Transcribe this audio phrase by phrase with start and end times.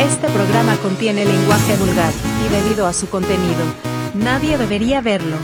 [0.00, 2.12] Este programa contiene lenguaje vulgar,
[2.44, 3.62] y debido a su contenido,
[4.14, 5.36] nadie debería verlo.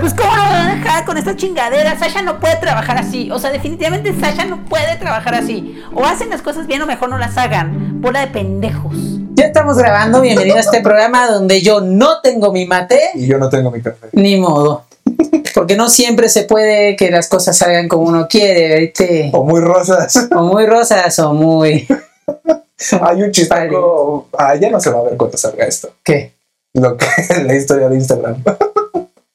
[0.00, 1.98] Pues cómo no van a dejar con esta chingadera.
[1.98, 3.30] Sasha no puede trabajar así.
[3.30, 5.82] O sea, definitivamente Sasha no puede trabajar así.
[5.94, 8.00] O hacen las cosas bien o mejor no las hagan.
[8.00, 8.94] Bola de pendejos.
[9.34, 13.38] Ya estamos grabando, bienvenido a este programa donde yo no tengo mi mate, Y yo
[13.38, 14.08] no tengo mi café.
[14.12, 14.85] ni modo.
[15.54, 19.30] Porque no siempre se puede que las cosas salgan como uno quiere, ¿viste?
[19.32, 20.28] O muy rosas.
[20.34, 21.86] O muy rosas o muy...
[23.00, 24.28] Hay un chistaco.
[24.36, 25.94] Ah, ya no se va a ver cuando salga esto.
[26.04, 26.34] ¿Qué?
[26.74, 27.06] Lo que
[27.44, 28.42] la historia de Instagram.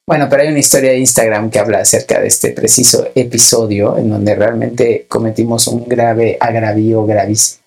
[0.04, 4.10] Bueno, pero hay una historia de Instagram que habla acerca de este preciso episodio en
[4.10, 7.62] donde realmente cometimos un grave agravio gravísimo.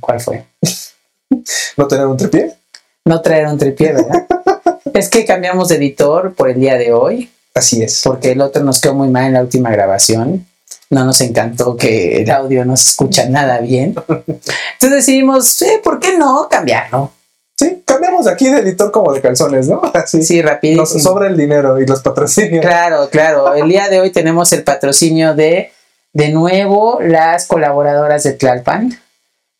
[0.00, 0.46] ¿Cuál fue?
[1.76, 2.54] ¿No tener un tripié?
[3.04, 4.26] No traer un tripié, ¿verdad?
[4.94, 7.30] Es que cambiamos de editor por el día de hoy.
[7.54, 8.02] Así es.
[8.04, 10.46] porque el otro nos quedó muy mal en la última grabación.
[10.88, 13.94] No nos encantó que el audio no se escucha nada bien.
[14.08, 17.12] Entonces decidimos, eh, ¿por qué no cambiarlo?
[17.56, 19.82] Sí, cambiamos aquí de editor como de calzones, ¿no?
[19.94, 20.22] Así.
[20.22, 20.82] Sí, rapidísimo.
[20.82, 22.64] Nos sobra el dinero y los patrocinios.
[22.64, 23.54] Claro, claro.
[23.54, 25.70] El día de hoy tenemos el patrocinio de,
[26.12, 28.98] de nuevo, las colaboradoras de Tlalpan,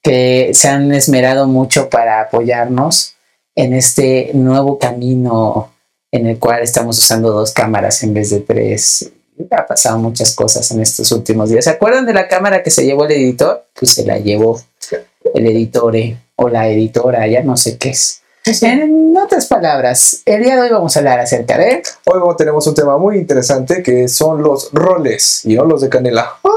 [0.02, 3.16] que se han esmerado mucho para apoyarnos
[3.54, 5.72] en este nuevo camino
[6.12, 9.10] en el cual estamos usando dos cámaras en vez de tres.
[9.50, 11.64] Ha pasado muchas cosas en estos últimos días.
[11.64, 13.66] ¿Se acuerdan de la cámara que se llevó el editor?
[13.78, 14.60] Pues se la llevó
[15.34, 18.20] el editore o la editora, ya no sé qué es.
[18.62, 22.74] En otras palabras, el día de hoy vamos a hablar acerca de Hoy tenemos un
[22.74, 26.38] tema muy interesante que son los roles y no los de canela.
[26.42, 26.48] ¡Qué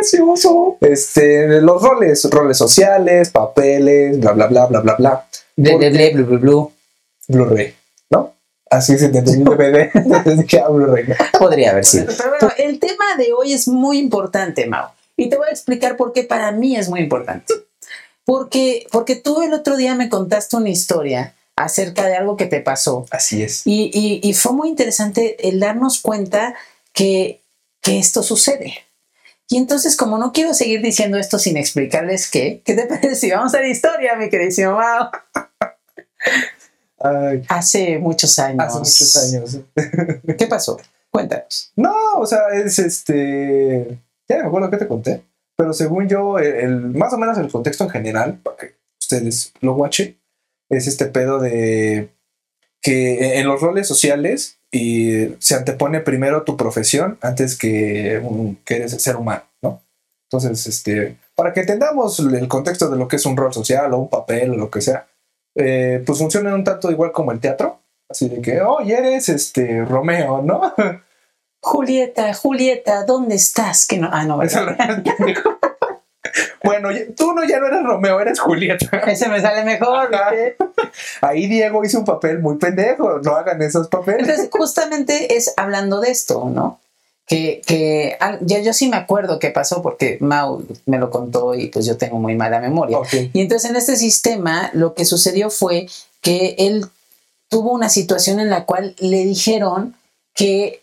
[0.00, 0.76] gracioso!
[0.80, 5.26] Este, los roles, roles sociales, papeles, bla, bla, bla, bla, bla, bla.
[5.56, 6.72] ble, ¿Por ble, ble, blu, blu, blu.
[7.28, 7.74] Blu-ray,
[8.10, 8.34] ¿no?
[8.70, 9.90] Así se entiende un DVD.
[10.36, 11.04] Dije, ah, Blu-ray.
[11.38, 12.06] Podría haber sido.
[12.16, 14.88] Pero bueno, el tema de hoy es muy importante, Mau.
[15.16, 17.54] Y te voy a explicar por qué para mí es muy importante.
[18.24, 22.60] Porque, porque tú el otro día me contaste una historia acerca de algo que te
[22.60, 23.06] pasó.
[23.10, 23.62] Así es.
[23.66, 26.54] Y, y- y fue muy interesante el darnos cuenta
[26.92, 27.40] que,
[27.82, 28.74] que esto sucede.
[29.52, 33.30] Y entonces, como no quiero seguir diciendo esto sin explicarles qué, ¿qué te parece si
[33.30, 34.78] vamos a la historia, mi queridísimo?
[36.98, 38.62] Ay, Hace muchos años.
[38.64, 39.58] hace muchos años.
[40.38, 40.78] ¿Qué pasó?
[41.10, 41.72] Cuéntanos.
[41.76, 43.98] No, o sea, es este.
[44.28, 45.22] Ya me acuerdo qué te conté.
[45.56, 49.52] Pero según yo, el, el- más o menos el contexto en general, para que ustedes
[49.60, 50.16] lo watchen,
[50.68, 52.10] es este pedo de
[52.82, 58.76] que en los roles sociales y se antepone primero tu profesión antes que, un, que
[58.76, 59.82] eres el ser humano, ¿no?
[60.30, 63.98] Entonces, este, para que entendamos el contexto de lo que es un rol social o
[63.98, 65.06] un papel o lo que sea,
[65.56, 67.80] eh, pues funciona un tanto igual como el teatro.
[68.08, 70.74] Así de que, oh, eres este Romeo, ¿no?
[71.62, 73.86] Julieta, Julieta, ¿dónde estás?
[73.86, 74.40] Que no, ah, no,
[76.62, 78.98] bueno, tú no ya no eres Romeo, eres Julieta.
[79.06, 80.10] ese me sale mejor.
[81.20, 83.18] Ahí Diego hizo un papel muy pendejo.
[83.18, 84.28] No hagan esos papeles.
[84.28, 86.80] Entonces, justamente es hablando de esto, ¿no?
[87.26, 91.68] Que, que ya yo sí me acuerdo qué pasó porque Mau me lo contó y
[91.68, 92.98] pues yo tengo muy mala memoria.
[93.32, 95.86] Y entonces en este sistema lo que sucedió fue
[96.22, 96.86] que él
[97.48, 99.94] tuvo una situación en la cual le dijeron
[100.34, 100.82] que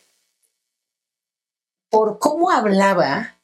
[1.89, 3.36] por cómo hablaba,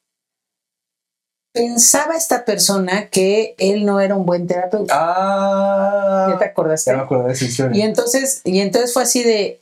[1.53, 4.93] pensaba esta persona que él no era un buen terapeuta.
[4.97, 6.91] Ah, ¿Ya te acordaste?
[6.91, 7.77] ya me acuerdo de esa historia.
[7.77, 9.61] Y entonces, y entonces fue así de,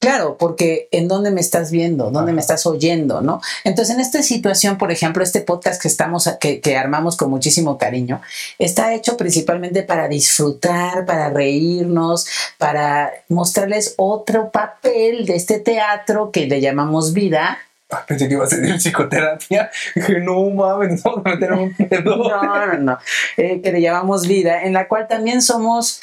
[0.00, 2.32] claro, porque en dónde me estás viendo, dónde Ajá.
[2.32, 3.42] me estás oyendo, ¿no?
[3.62, 7.76] Entonces, en esta situación, por ejemplo, este podcast que estamos, que, que armamos con muchísimo
[7.76, 8.22] cariño,
[8.58, 16.46] está hecho principalmente para disfrutar, para reírnos, para mostrarles otro papel de este teatro que
[16.46, 17.58] le llamamos vida.
[18.06, 19.70] Pensé que iba a ser de psicoterapia.
[19.94, 22.16] Dije, no mames, vamos a meter un pedo.
[22.32, 22.98] No, no, no.
[23.36, 26.02] eh, que le llamamos vida, en la cual también somos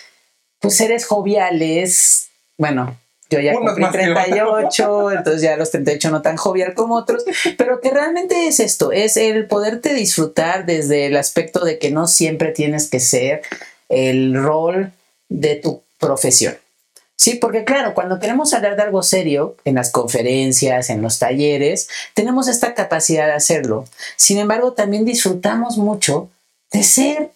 [0.60, 2.30] pues seres joviales.
[2.58, 2.98] Bueno,
[3.30, 6.74] yo ya Unos cumplí más que 38, entonces ya a los 38 no tan jovial
[6.74, 7.24] como otros,
[7.58, 12.08] pero que realmente es esto, es el poderte disfrutar desde el aspecto de que no
[12.08, 13.42] siempre tienes que ser
[13.88, 14.92] el rol
[15.30, 16.56] de tu profesión.
[17.20, 21.90] Sí, porque claro, cuando queremos hablar de algo serio, en las conferencias, en los talleres,
[22.14, 23.84] tenemos esta capacidad de hacerlo.
[24.16, 26.30] Sin embargo, también disfrutamos mucho
[26.72, 27.32] de ser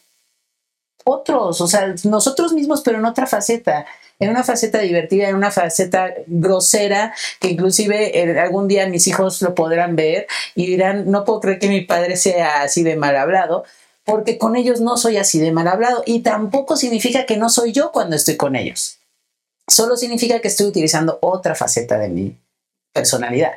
[1.04, 3.86] otros, o sea, nosotros mismos, pero en otra faceta,
[4.22, 9.42] en una faceta divertida, en una faceta grosera, que inclusive eh, algún día mis hijos
[9.42, 13.18] lo podrán ver y dirán, no puedo creer que mi padre sea así de mal
[13.18, 13.66] hablado,
[14.06, 17.74] porque con ellos no soy así de mal hablado y tampoco significa que no soy
[17.74, 19.00] yo cuando estoy con ellos.
[19.70, 22.38] Solo significa que estoy utilizando otra faceta de mi
[22.94, 23.54] personalidad.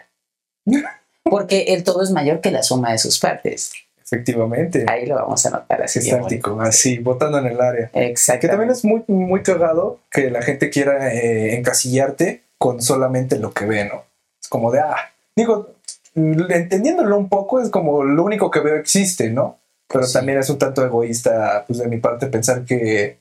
[1.25, 3.73] Porque el todo es mayor que la suma de sus partes.
[4.05, 4.85] Efectivamente.
[4.88, 5.99] Ahí lo vamos a notar así.
[5.99, 7.91] Estático, así, botando en el área.
[7.93, 8.43] Exacto.
[8.43, 13.53] Que también es muy, muy cagado que la gente quiera eh, encasillarte con solamente lo
[13.53, 14.05] que ve, ¿no?
[14.41, 14.97] Es como de, ah,
[15.35, 15.75] digo,
[16.14, 19.58] entendiéndolo un poco, es como lo único que veo existe, ¿no?
[19.88, 20.12] Pero Sí.
[20.14, 23.19] también es un tanto egoísta, pues de mi parte, pensar que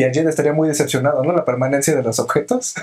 [0.00, 1.32] Piaget estaría muy decepcionado, ¿no?
[1.32, 2.74] La permanencia de los objetos.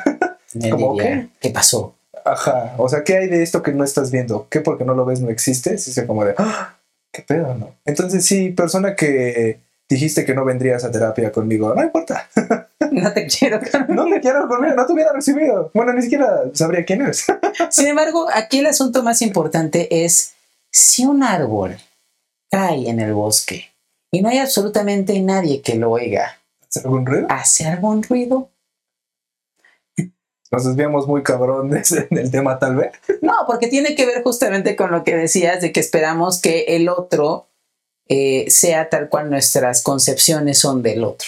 [0.54, 1.30] Me como, diría, ¿qué?
[1.40, 1.96] ¿Qué pasó?
[2.24, 2.76] Ajá.
[2.78, 4.48] O sea, ¿qué hay de esto que no estás viendo?
[4.52, 5.80] ¿Qué porque no lo ves no existe?
[5.80, 6.76] Sí, es como de, ¡ah!
[7.12, 7.74] ¿qué pedo, no?
[7.86, 12.30] Entonces, sí, persona que dijiste que no vendrías a terapia conmigo, no importa.
[12.90, 13.60] No te quiero.
[13.90, 15.70] No te quiero conmigo, no te hubiera recibido.
[15.74, 17.26] Bueno, ni siquiera sabría quién eres.
[17.70, 20.34] Sin embargo, aquí el asunto más importante es
[20.72, 21.78] si un árbol
[22.50, 23.66] cae en el bosque
[24.12, 27.28] y no hay absolutamente nadie que lo oiga, ¿Hacer algún ruido?
[27.30, 28.52] ¿hace algún ruido?
[30.52, 32.92] Nos desviamos muy cabrón de- del tema, tal vez.
[33.22, 36.88] No, porque tiene que ver justamente con lo que decías de que esperamos que el
[36.90, 37.50] otro
[38.10, 41.28] eh, sea tal cual nuestras concepciones son del otro.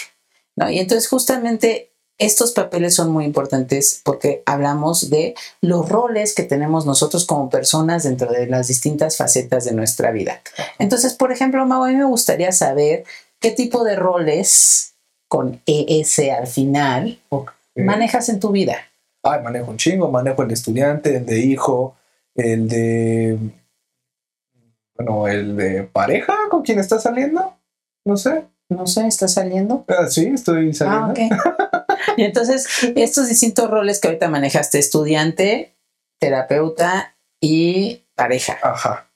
[0.56, 0.70] ¿no?
[0.70, 6.86] Y entonces justamente estos papeles son muy importantes porque hablamos de los roles que tenemos
[6.86, 10.40] nosotros como personas dentro de las distintas facetas de nuestra vida.
[10.78, 13.04] Entonces, por ejemplo, Mau, a mí me gustaría saber
[13.38, 14.89] qué tipo de roles
[15.30, 17.18] con ES al final
[17.76, 18.76] manejas en tu vida.
[19.22, 21.94] Ay, manejo un chingo, manejo el estudiante, el de hijo,
[22.34, 23.38] el de.
[24.96, 27.54] Bueno, el de pareja con quien estás saliendo.
[28.04, 28.44] No sé.
[28.68, 29.84] No sé, ¿estás saliendo?
[29.88, 31.06] Ah, sí, estoy saliendo.
[31.06, 32.16] Ah, ok.
[32.16, 32.66] y entonces,
[32.96, 35.76] estos distintos roles que ahorita manejaste, estudiante,
[36.18, 39.10] terapeuta y pareja, Ajá.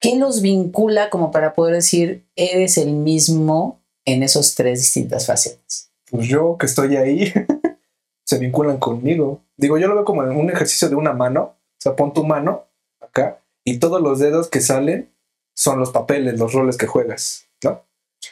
[0.00, 5.90] ¿qué los vincula como para poder decir eres el mismo en esos tres distintas facetas?
[6.10, 7.32] Pues yo que estoy ahí,
[8.24, 9.42] se vinculan conmigo.
[9.56, 11.42] Digo, yo lo veo como en un ejercicio de una mano.
[11.42, 12.64] O sea, pon tu mano
[13.00, 15.12] acá y todos los dedos que salen
[15.54, 17.84] son los papeles, los roles que juegas, ¿no?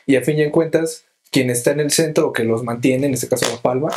[0.07, 3.07] Y a fin y en cuentas, quien está en el centro o que los mantiene,
[3.07, 3.91] en este caso la palma,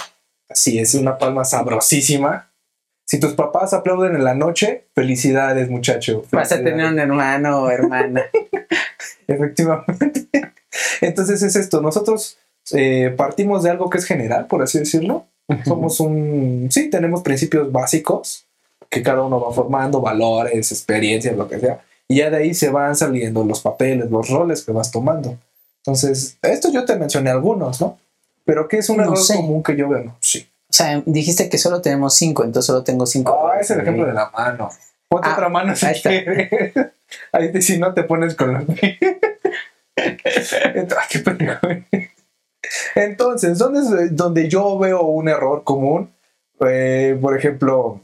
[0.50, 2.52] así es, una palma sabrosísima.
[3.06, 6.24] Si tus papás aplauden en la noche, felicidades, muchacho.
[6.32, 6.64] Vas a Felicidades.
[6.66, 8.24] tener un hermano o hermana.
[9.28, 10.28] Efectivamente.
[11.02, 12.38] Entonces es esto, nosotros
[12.72, 15.26] eh, partimos de algo que es general, por así decirlo.
[15.66, 18.46] Somos un, sí, tenemos principios básicos
[18.90, 21.82] que cada uno va formando, valores, experiencias, lo que sea.
[22.10, 25.38] Y ya de ahí se van saliendo los papeles, los roles que vas tomando.
[25.86, 27.98] Entonces, esto yo te mencioné algunos, ¿no?
[28.44, 29.36] Pero ¿qué es un No error sé.
[29.36, 30.04] común que yo veo?
[30.04, 30.48] No, Sí.
[30.70, 33.50] O sea, dijiste que solo tenemos cinco, entonces solo tengo cinco.
[33.50, 34.70] Ah, roles es el ejemplo de la mano.
[35.10, 36.10] Ponte Ah, otra mano si ahí está.
[36.10, 36.52] quieres.
[37.32, 38.60] Ahí te- si no te pones con la
[40.66, 41.24] Entonces.
[42.96, 46.14] Entonces, ¿dónde es donde yo veo un error común?
[46.68, 48.02] Eh, por ejemplo,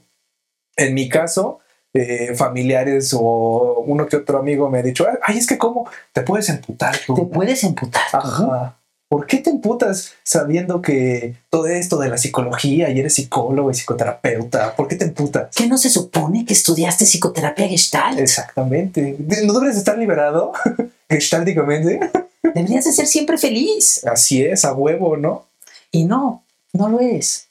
[0.78, 1.60] en mi caso,
[1.94, 6.22] eh, familiares o uno que otro amigo me ha dicho, ay, es que cómo te
[6.22, 7.14] puedes emputar tú.
[7.16, 8.04] Te puedes emputar.
[8.14, 8.78] Ajá.
[9.14, 13.76] ¿Por qué te emputas sabiendo que todo esto de la psicología y eres psicólogo y
[13.76, 14.76] psicoterapeuta?
[14.76, 15.56] ¿Por qué te emputas?
[15.56, 18.18] ¿Qué no se supone que estudiaste psicoterapia gestalt?
[18.18, 19.16] Exactamente.
[19.46, 20.52] ¿No deberías estar liberado?
[21.12, 22.00] Gestálticamente.
[22.42, 24.04] Deberías de ser siempre feliz.
[24.04, 25.46] Así es, a huevo, ¿no?
[25.92, 26.44] Y no,
[26.74, 27.50] no lo es.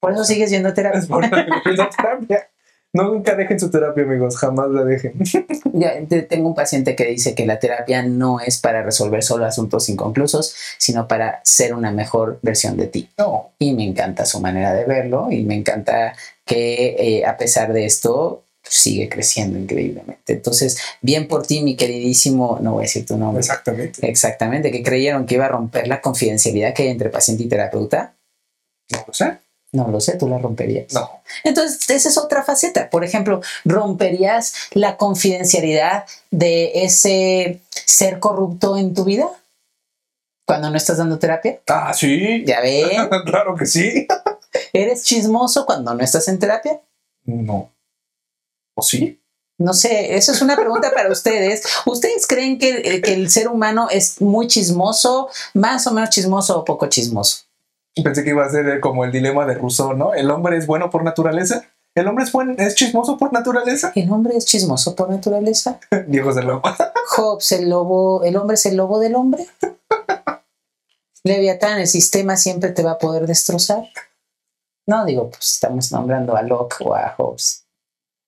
[0.00, 1.06] Por eso sigues yendo a terapia.
[2.94, 4.36] No, nunca dejen su terapia, amigos.
[4.38, 5.14] Jamás la dejen.
[5.76, 9.44] Ya, te- tengo un paciente que dice que la terapia no es para resolver solo
[9.44, 13.08] asuntos inconclusos, sino para ser una mejor versión de ti.
[13.18, 13.50] No.
[13.58, 16.14] Y me encanta su manera de verlo y me encanta
[16.44, 20.32] que eh, a pesar de esto sigue creciendo increíblemente.
[20.34, 23.40] Entonces, bien por ti, mi queridísimo, no voy a decir tu nombre.
[23.40, 24.08] Exactamente.
[24.08, 28.14] Exactamente, que creyeron que iba a romper la confidencialidad que hay entre paciente y terapeuta.
[28.92, 29.38] No lo sé.
[29.74, 30.92] No lo sé, tú la romperías.
[30.92, 31.20] No.
[31.42, 32.88] Entonces, esa es otra faceta.
[32.90, 39.28] Por ejemplo, ¿romperías la confidencialidad de ese ser corrupto en tu vida?
[40.46, 41.60] Cuando no estás dando terapia.
[41.68, 42.44] Ah, sí.
[42.46, 44.06] Ya ven, claro que sí.
[44.72, 46.80] ¿eres chismoso cuando no estás en terapia?
[47.24, 47.72] No.
[48.76, 49.20] ¿O sí?
[49.58, 51.64] No sé, eso es una pregunta para ustedes.
[51.86, 56.58] ¿Ustedes creen que, el- que el ser humano es muy chismoso, más o menos chismoso
[56.60, 57.44] o poco chismoso?
[58.02, 60.14] Pensé que iba a ser como el dilema de Rousseau, ¿no?
[60.14, 61.64] ¿El hombre es bueno por naturaleza?
[61.94, 63.92] ¿El hombre es, buen, es chismoso por naturaleza?
[63.94, 65.78] ¿El hombre es chismoso por naturaleza?
[66.08, 66.62] Viejos del lobo.
[67.16, 69.46] Hobbes, el lobo, el hombre es el lobo del hombre.
[71.24, 73.84] Leviatán, el sistema siempre te va a poder destrozar.
[74.86, 77.64] No, digo, pues estamos nombrando a Locke o a Hobbes.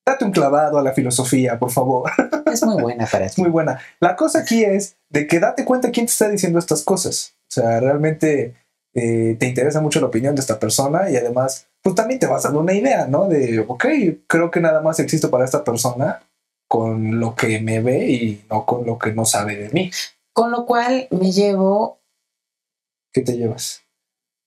[0.06, 2.10] Date un clavado a la filosofía, por favor.
[2.50, 3.42] Es muy buena para Es ti.
[3.42, 3.80] muy buena.
[4.00, 7.34] La cosa aquí es de que date cuenta quién te está diciendo estas cosas.
[7.50, 8.54] O sea, realmente
[8.96, 12.44] eh, te interesa mucho la opinión de esta persona y además pues también te vas
[12.44, 13.28] dando una idea, ¿no?
[13.28, 13.84] De, ok,
[14.26, 16.22] creo que nada más existo para esta persona
[16.66, 19.90] con lo que me ve y no con lo que no sabe de mí.
[20.32, 22.00] Con lo cual me llevo
[23.12, 23.82] ¿Qué te llevas?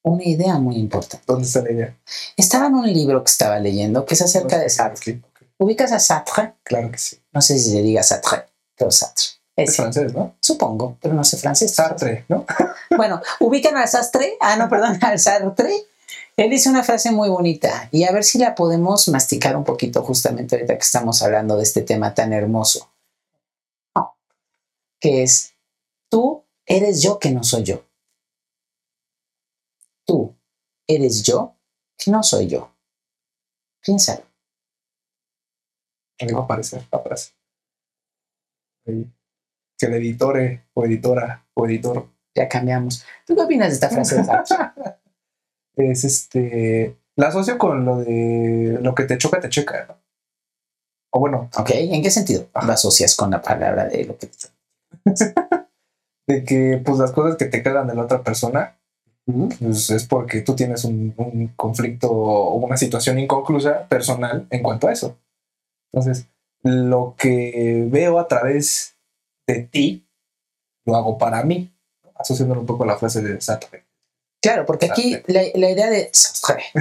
[0.04, 1.24] una idea muy importante.
[1.28, 1.98] ¿Dónde está la idea?
[2.36, 5.22] Estaba en un libro que estaba leyendo que es acerca de Sartre.
[5.60, 6.56] ¿Ubicas a Sartre?
[6.64, 7.20] Claro que sí.
[7.32, 9.39] No sé si se diga Sartre, pero Sartre.
[9.64, 10.36] Es Es, francés, ¿no?
[10.40, 11.74] supongo, pero no sé francés.
[11.74, 12.46] Sartre, ¿no?
[12.96, 14.36] Bueno, ubican al Sastre.
[14.42, 15.74] Ah, no, perdón, al Sartre.
[16.36, 20.04] Él dice una frase muy bonita y a ver si la podemos masticar un poquito
[20.04, 22.90] justamente ahorita que estamos hablando de este tema tan hermoso.
[23.96, 24.18] No,
[25.00, 25.54] que es,
[26.10, 27.84] tú eres yo que no soy yo.
[30.06, 30.36] Tú
[30.88, 31.56] eres yo
[31.98, 32.74] que no soy yo.
[33.82, 34.24] Piénsalo.
[36.20, 37.32] Ahí va a aparecer la frase.
[38.88, 39.10] Ahí.
[39.80, 43.06] Que el editore o editora o editor Ya cambiamos.
[43.26, 44.22] ¿Tú qué opinas de esta frase
[45.78, 46.98] es este.
[47.16, 49.98] La asocio con lo de lo que te choca, te checa, ¿no?
[51.12, 51.72] O bueno, ¿Ok?
[51.74, 54.30] ¿En qué sentido lo asocias con la palabra de lo que...
[56.28, 58.78] de que pues las cosas que te cagan de la otra persona
[59.60, 64.88] pues, es porque tú tienes un, un conflicto o una situación inconclusa personal en cuanto
[64.88, 65.18] a eso.
[65.92, 66.28] Entonces,
[66.64, 68.99] lo que veo a través
[69.54, 70.08] de ti,
[70.86, 71.72] lo hago para mí,
[72.16, 73.86] asociándolo un poco a la frase de Sartre.
[74.42, 76.12] Claro, porque aquí la, la idea de,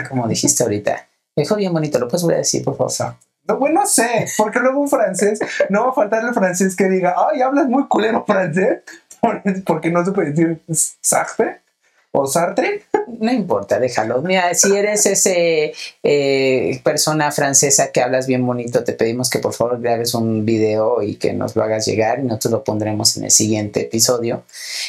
[0.08, 2.92] como dijiste ahorita, dijo bien bonito, ¿lo puedes volver a decir, por favor?
[2.92, 3.28] Sartre.
[3.44, 6.88] No, bueno, no sé, porque luego un francés, no va a faltar el francés que
[6.88, 8.82] diga, ay, hablas muy culero francés,
[9.66, 10.62] porque no se puede decir
[11.00, 11.62] Sartre
[12.12, 12.82] o Sartre.
[13.20, 14.20] No importa, déjalo.
[14.20, 15.72] Mira, si eres ese
[16.02, 21.02] eh, persona francesa que hablas bien bonito, te pedimos que por favor grabes un video
[21.02, 24.44] y que nos lo hagas llegar y nosotros lo pondremos en el siguiente episodio.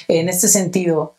[0.10, 1.16] En este sentido,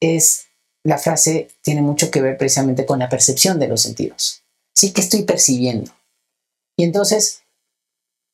[0.00, 0.46] es
[0.82, 4.42] la frase tiene mucho que ver precisamente con la percepción de los sentidos.
[4.74, 5.92] Sí que estoy percibiendo.
[6.76, 7.42] Y entonces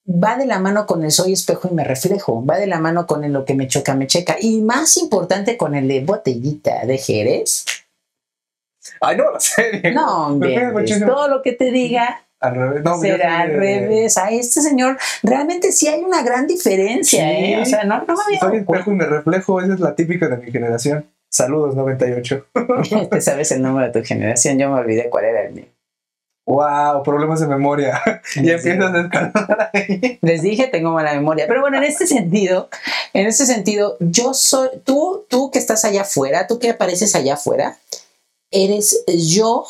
[0.09, 3.07] va de la mano con el soy espejo y me reflejo, va de la mano
[3.07, 6.85] con el lo que me choca, me checa, y más importante con el de botellita
[6.87, 7.65] de Jerez.
[9.01, 9.83] Ay, no lo sé.
[9.93, 12.85] No, hombre, pues, todo lo que te diga Al revés.
[12.85, 14.17] No, yo será al revés.
[14.17, 17.45] A este señor realmente sí hay una gran diferencia, Sí.
[17.45, 17.59] ¿eh?
[17.61, 20.29] O sea, no, no me había Soy espejo y me reflejo, esa es la típica
[20.29, 21.11] de mi generación.
[21.29, 22.47] Saludos, 98.
[22.53, 23.09] cuenta.
[23.11, 25.67] Te sabes el número de tu generación, yo me olvidé cuál era el mío.
[26.47, 28.01] Wow, problemas de memoria.
[28.37, 30.19] y empiezas a escalar ahí.
[30.23, 31.47] Les dije, tengo mala memoria.
[31.49, 32.71] Pero bueno, en este sentido,
[33.13, 37.35] en este sentido, yo soy, tú, tú que estás allá afuera, tú que apareces allá
[37.35, 37.79] afuera,
[38.53, 39.67] eres yo,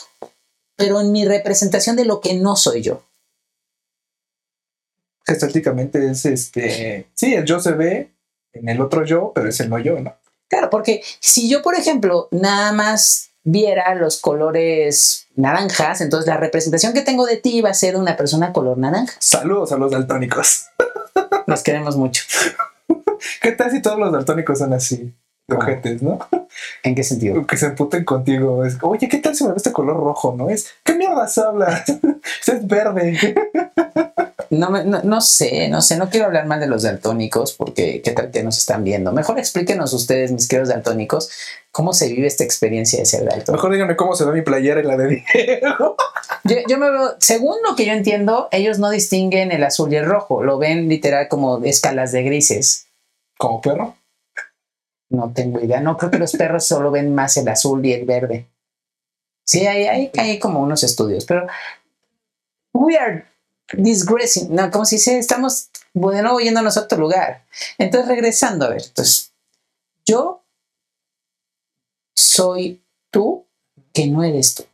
[0.76, 3.02] pero en mi representación de lo que no soy yo.
[5.26, 7.08] Gestalticamente es este.
[7.14, 8.12] Sí, el yo se ve
[8.52, 10.14] en el otro yo, pero es el no yo, ¿no?
[10.48, 16.92] Claro, porque si yo, por ejemplo, nada más viera los colores naranjas, entonces la representación
[16.92, 19.14] que tengo de ti va a ser una persona color naranja.
[19.20, 20.66] Saludos a los daltónicos.
[21.46, 22.24] Nos queremos mucho.
[23.40, 25.14] ¿Qué tal si todos los daltónicos son así?
[25.48, 26.18] Ojetes, ¿no?
[26.82, 27.46] ¿En qué sentido?
[27.46, 28.64] Que se emputen contigo.
[28.64, 30.34] Es, oye, ¿qué tal si me ve este color rojo?
[30.36, 30.50] ¿No?
[30.50, 31.84] Es, ¿qué mierdas hablas?
[32.46, 33.16] es verde.
[34.50, 38.02] No, me- no, no sé, no sé, no quiero hablar mal de los daltónicos porque
[38.02, 39.12] qué tal que nos están viendo.
[39.12, 41.30] Mejor explíquenos ustedes, mis queridos daltónicos,
[41.70, 43.52] cómo se vive esta experiencia de ser daltónico.
[43.52, 45.96] Mejor díganme cómo se ve mi playera y la de Diego.
[46.44, 49.96] Yo, yo me veo, según lo que yo entiendo, ellos no distinguen el azul y
[49.96, 52.86] el rojo, lo ven literal como escalas de grises.
[53.36, 53.96] Como perro.
[55.10, 55.80] No tengo idea.
[55.80, 58.46] No creo que los perros solo ven más el azul y el verde.
[59.44, 61.46] Sí, hay, hay, hay como unos estudios, pero
[62.74, 63.24] we are
[63.72, 64.54] digressing.
[64.54, 67.46] No, como si dice, estamos de nuevo yéndonos a otro lugar.
[67.78, 69.32] Entonces, regresando a ver, entonces,
[70.04, 70.44] yo
[72.14, 73.46] soy tú
[73.92, 74.64] que no eres tú.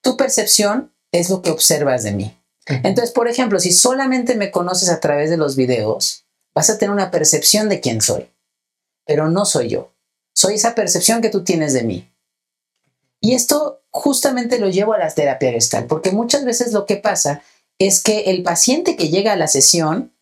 [0.00, 2.38] Tu percepción es lo que observas de mí.
[2.66, 6.92] Entonces, por ejemplo, si solamente me conoces a través de los videos, vas a tener
[6.92, 8.30] una percepción de quién soy,
[9.06, 9.94] pero no soy yo.
[10.34, 12.13] Soy esa percepción que tú tienes de mí.
[13.24, 17.40] Y esto justamente lo llevo a la terapia gestal, porque muchas veces lo que pasa
[17.78, 20.12] es que el paciente que llega a la sesión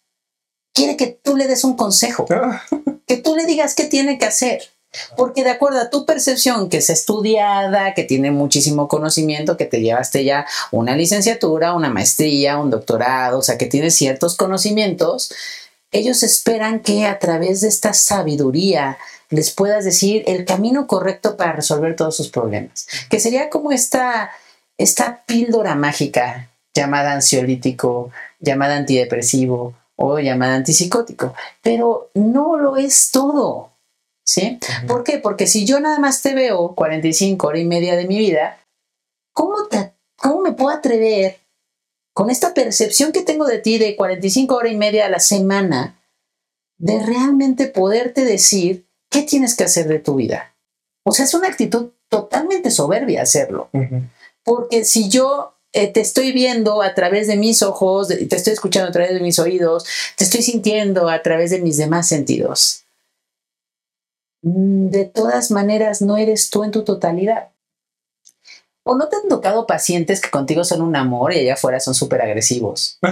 [0.72, 2.26] quiere que tú le des un consejo,
[3.08, 4.62] que tú le digas qué tiene que hacer.
[5.16, 9.80] Porque de acuerdo a tu percepción, que es estudiada, que tiene muchísimo conocimiento, que te
[9.80, 15.34] llevaste ya una licenciatura, una maestría, un doctorado, o sea, que tienes ciertos conocimientos,
[15.90, 18.96] ellos esperan que a través de esta sabiduría
[19.32, 22.86] les puedas decir el camino correcto para resolver todos sus problemas.
[23.08, 24.30] Que sería como esta,
[24.78, 31.34] esta píldora mágica llamada ansiolítico, llamada antidepresivo o llamada antipsicótico.
[31.62, 33.70] Pero no lo es todo.
[34.24, 34.60] ¿Sí?
[34.86, 35.18] ¿Por qué?
[35.18, 38.58] Porque si yo nada más te veo 45 horas y media de mi vida,
[39.32, 41.40] ¿cómo, te, cómo me puedo atrever
[42.14, 45.98] con esta percepción que tengo de ti de 45 horas y media a la semana
[46.78, 50.54] de realmente poderte decir qué tienes que hacer de tu vida?
[51.04, 53.70] O sea, es una actitud totalmente soberbia hacerlo.
[54.42, 58.88] Porque si yo eh, te estoy viendo a través de mis ojos, te estoy escuchando
[58.88, 62.84] a través de mis oídos, te estoy sintiendo a través de mis demás sentidos,
[64.42, 67.51] mm, de todas maneras no eres tú en tu totalidad.
[68.84, 71.94] ¿O no te han tocado pacientes que contigo son un amor y allá afuera son
[71.94, 72.98] súper agresivos?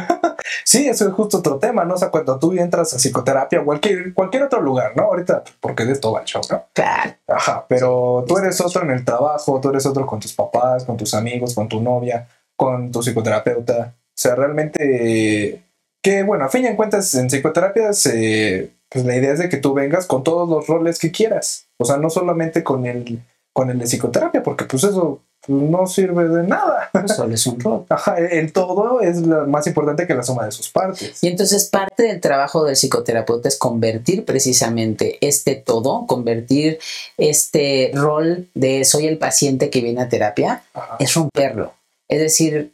[0.65, 1.95] Sí, eso es justo otro tema, ¿no?
[1.95, 5.05] O sea, cuando tú entras a psicoterapia o cualquier, cualquier otro lugar, ¿no?
[5.05, 6.65] Ahorita, porque de esto va el show, ¿no?
[6.73, 7.13] Claro.
[7.29, 10.97] Ajá, pero tú eres otro en el trabajo, tú eres otro con tus papás, con
[10.97, 13.95] tus amigos, con tu novia, con tu psicoterapeuta.
[13.97, 15.63] O sea, realmente,
[16.03, 19.57] que bueno, a fin de cuentas, en psicoterapia, se- pues la idea es de que
[19.59, 21.67] tú vengas con todos los roles que quieras.
[21.79, 23.23] O sea, no solamente con el,
[23.53, 26.91] con el de psicoterapia, porque pues eso no sirve de nada.
[26.93, 27.87] Pues solo es un rol.
[27.91, 31.23] Ajá, el todo es la- más importante que la suma de sus partes.
[31.23, 36.79] Y entonces parte del trabajo del psicoterapeuta es convertir precisamente este todo, convertir
[37.17, 40.97] este rol de soy el paciente que viene a terapia, Ajá.
[40.99, 41.73] es romperlo.
[42.09, 42.73] Es decir,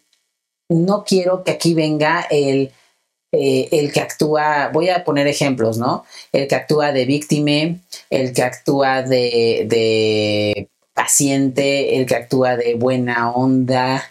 [0.68, 2.72] no quiero que aquí venga el,
[3.32, 6.04] eh, el que actúa, voy a poner ejemplos, ¿no?
[6.32, 7.76] El que actúa de víctima,
[8.10, 14.02] el que actúa de, de paciente, el que actúa de buena onda,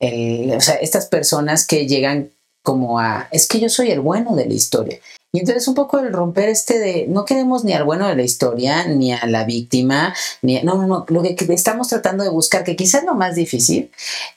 [0.00, 2.30] el- o sea, estas personas que llegan
[2.62, 4.98] como a, es que yo soy el bueno de la historia.
[5.32, 8.22] Y entonces un poco el romper este de, no queremos ni al bueno de la
[8.22, 12.30] historia, ni a la víctima, ni a- no, no, no, lo que estamos tratando de
[12.30, 13.90] buscar, que quizás lo más difícil,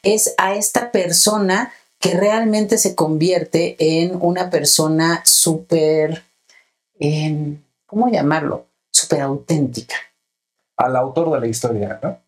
[0.04, 6.24] es a esta persona que realmente se convierte en una persona súper,
[7.00, 8.68] em, ¿cómo llamarlo?
[8.92, 9.96] Súper auténtica.
[10.78, 12.20] Al autor de la historia, ¿no?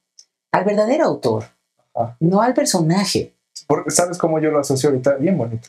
[0.51, 1.43] Al verdadero autor,
[1.93, 2.15] Ajá.
[2.19, 3.33] no al personaje.
[3.67, 5.15] Porque, ¿Sabes cómo yo lo asocio ahorita?
[5.15, 5.67] Bien bonito.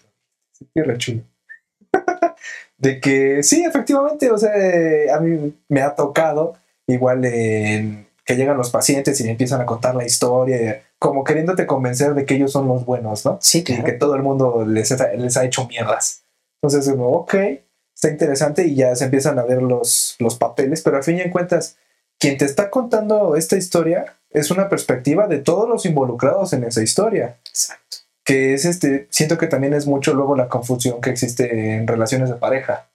[0.74, 1.22] Re chulo.
[2.78, 6.54] de que sí, efectivamente, o sea, eh, a mí me ha tocado
[6.86, 11.66] igual en que llegan los pacientes y me empiezan a contar la historia, como queriéndote
[11.66, 13.38] convencer de que ellos son los buenos, ¿no?
[13.40, 13.98] Sí, Y que claro.
[13.98, 16.24] todo el mundo les ha, les ha hecho mierdas.
[16.62, 17.34] Entonces, uno, ok,
[17.94, 21.22] está interesante y ya se empiezan a ver los, los papeles, pero al fin y
[21.22, 21.78] en cuentas,
[22.18, 26.82] quien te está contando esta historia es una perspectiva de todos los involucrados en esa
[26.82, 27.98] historia Exacto.
[28.24, 32.28] que es este, siento que también es mucho luego la confusión que existe en relaciones
[32.28, 32.88] de pareja,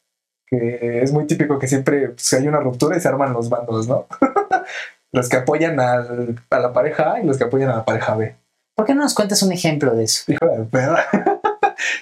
[0.47, 3.88] que es muy típico que siempre pues, hay una ruptura y se arman los bandos,
[3.88, 4.05] ¿no?
[5.12, 8.15] los que apoyan al- a la pareja A y los que apoyan a la pareja
[8.15, 8.36] B.
[8.75, 10.31] ¿Por qué no nos cuentas un ejemplo de eso?
[10.31, 11.05] Hijo de perra.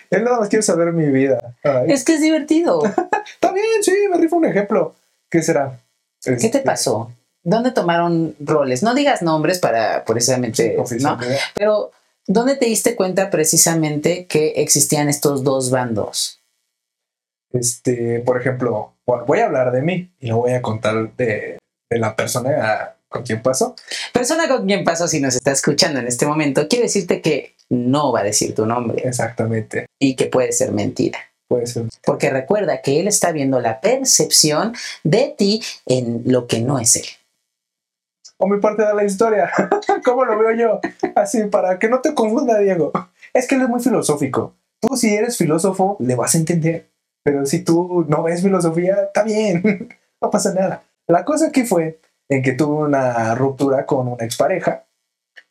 [0.09, 1.37] Él nada más quiere saber mi vida.
[1.63, 2.81] Ay, Es que es divertido.
[2.85, 4.95] Está bien, sí, me rifo un ejemplo.
[5.29, 5.79] ¿Qué será?
[6.23, 7.11] ¿Qué te Este, pasó?
[7.43, 8.83] ¿Dónde tomaron roles?
[8.83, 10.83] No digas nombres para precisamente, ¿no?
[10.83, 11.37] oficialidad.
[11.55, 11.91] Pero
[12.27, 16.39] ¿dónde te diste cuenta precisamente que existían estos dos bandos?
[17.51, 21.57] Este, por ejemplo, bueno, voy a hablar de mí y lo voy a contar de,
[21.89, 23.75] de la persona con quien pasó.
[24.13, 28.11] Persona con quien pasó, si nos está escuchando en este momento, quiere decirte que no
[28.13, 29.85] va a decir tu nombre Exactamente.
[29.99, 31.19] y que puede ser mentira.
[31.51, 31.89] Puede ser.
[32.05, 36.95] Porque recuerda que él está viendo la percepción de ti en lo que no es
[36.95, 37.03] él.
[38.37, 39.51] o mi parte de la historia.
[40.05, 40.79] ¿Cómo lo veo yo?
[41.13, 42.93] Así, para que no te confunda, Diego.
[43.33, 44.55] Es que él es muy filosófico.
[44.79, 46.89] Tú, si eres filósofo, le vas a entender.
[47.21, 49.89] Pero si tú no ves filosofía, está bien.
[50.23, 50.83] No pasa nada.
[51.07, 54.85] La cosa aquí fue en que tuve una ruptura con una expareja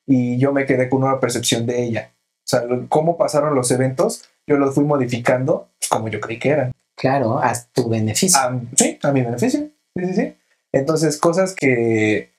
[0.06, 2.12] y yo me quedé con una percepción de ella.
[2.14, 6.72] O sea, cómo pasaron los eventos, yo los fui modificando como yo creí que eran.
[6.96, 8.38] Claro, a tu beneficio.
[8.38, 9.60] A- sí, a mi beneficio.
[9.96, 10.36] Sí, sí, sí.
[10.72, 12.32] Entonces, cosas que,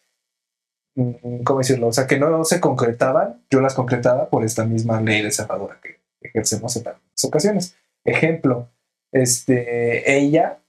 [0.95, 1.87] mm, ¿cómo decirlo?
[1.87, 5.79] O sea, que no se concretaban, yo las concretaba por esta misma ley de cerradura
[5.81, 7.75] que ejercemos en las ocasiones.
[8.05, 8.69] Ejemplo,
[9.13, 10.59] este, ella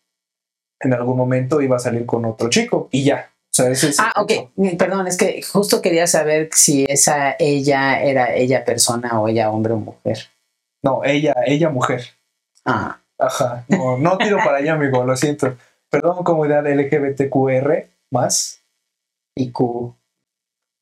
[0.80, 3.30] en algún momento iba a salir con otro chico y ya.
[3.52, 4.32] O sea, ese es Ah, ok.
[4.78, 9.74] Perdón, es que justo quería saber si esa ella era ella persona o ella hombre
[9.74, 10.18] o mujer.
[10.82, 12.02] No, ella, ella mujer.
[12.64, 13.64] Ah, Ajá.
[13.68, 15.54] No, no tiro para allá, amigo, lo siento.
[15.90, 18.62] Perdón, comunidad LGBTQR más.
[19.36, 19.94] y Q.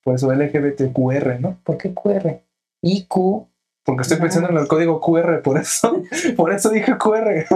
[0.02, 1.58] Por eso LGBTQR, ¿no?
[1.62, 2.40] ¿Por qué QR?
[2.82, 3.46] Y Q.
[3.84, 6.02] Porque estoy pensando en el código QR, por eso,
[6.36, 7.46] por eso dije QR.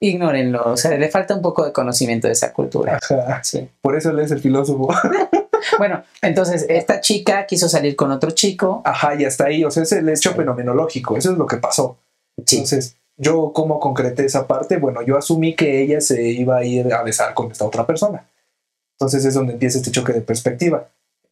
[0.00, 0.64] Ignórenlo.
[0.64, 2.98] O sea, le falta un poco de conocimiento de esa cultura.
[3.02, 3.42] Ajá.
[3.44, 3.68] Sí.
[3.80, 4.88] Por eso él es el filósofo.
[5.78, 8.82] Bueno, entonces esta chica quiso salir con otro chico.
[8.84, 11.98] Ajá, y hasta ahí, o sea, es el hecho fenomenológico, eso es lo que pasó.
[12.44, 12.56] Sí.
[12.56, 16.92] Entonces, yo cómo concreté esa parte, bueno, yo asumí que ella se iba a ir
[16.92, 18.26] a besar con esta otra persona.
[18.98, 20.88] Entonces es donde empieza este choque de perspectiva.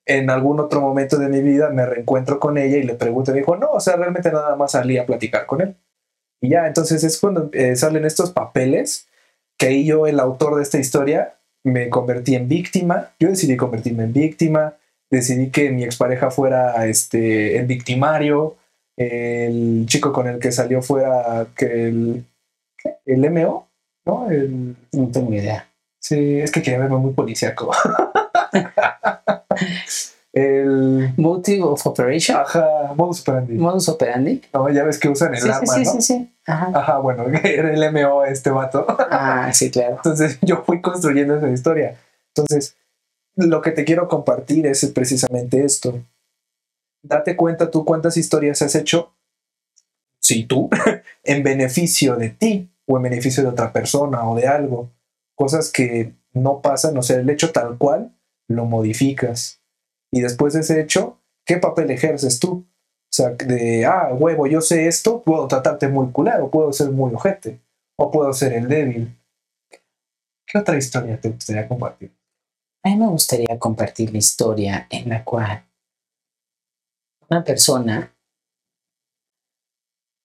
[0.07, 3.39] En algún otro momento de mi vida me reencuentro con ella y le pregunto, me
[3.39, 5.77] dijo, no, o sea, realmente nada más salí a platicar con él.
[6.41, 9.07] Y ya, entonces es cuando eh, salen estos papeles
[9.59, 13.11] que ahí yo, el autor de esta historia, me convertí en víctima.
[13.19, 14.75] Yo decidí convertirme en víctima,
[15.11, 18.57] decidí que mi expareja fuera este, el victimario,
[18.97, 22.25] el chico con el que salió fuera que el,
[23.07, 23.67] el MO,
[24.05, 24.31] ¿no?
[24.31, 25.69] El, No tengo idea.
[25.99, 27.73] sí, es que quería verme muy policíaco.
[30.35, 32.37] el Motive of Operation.
[32.39, 33.55] ajá, modus operandi.
[33.55, 34.43] Modus operandi.
[34.53, 35.93] No, ya ves que usan el Sí, sí, arma, sí, ¿no?
[35.93, 36.35] sí, sí.
[36.47, 36.71] Ajá.
[36.75, 38.85] Ajá, bueno, era el MO este vato.
[39.11, 39.97] Ah, sí, claro.
[39.97, 41.97] Entonces yo fui construyendo esa historia.
[42.35, 42.77] Entonces,
[43.37, 46.01] lo que te quiero compartir es precisamente esto.
[47.03, 49.13] Date cuenta tú cuántas historias has hecho,
[50.21, 50.69] sí tú,
[51.25, 54.91] en beneficio de ti o en beneficio de otra persona o de algo.
[55.37, 58.17] Cosas que no pasan, o sea, el hecho tal cual
[58.49, 59.61] lo modificas.
[60.15, 62.53] Y después de ese hecho, ¿qué papel ejerces tú?
[62.53, 67.13] O sea, de, ah, huevo, yo sé esto, puedo tratarte muy culero, puedo ser muy
[67.13, 67.61] ojete,
[67.99, 69.13] o puedo ser el débil.
[70.47, 72.13] ¿Qué otra historia te gustaría compartir?
[72.85, 75.65] A mí me gustaría compartir la historia en la cual
[77.29, 78.15] una persona,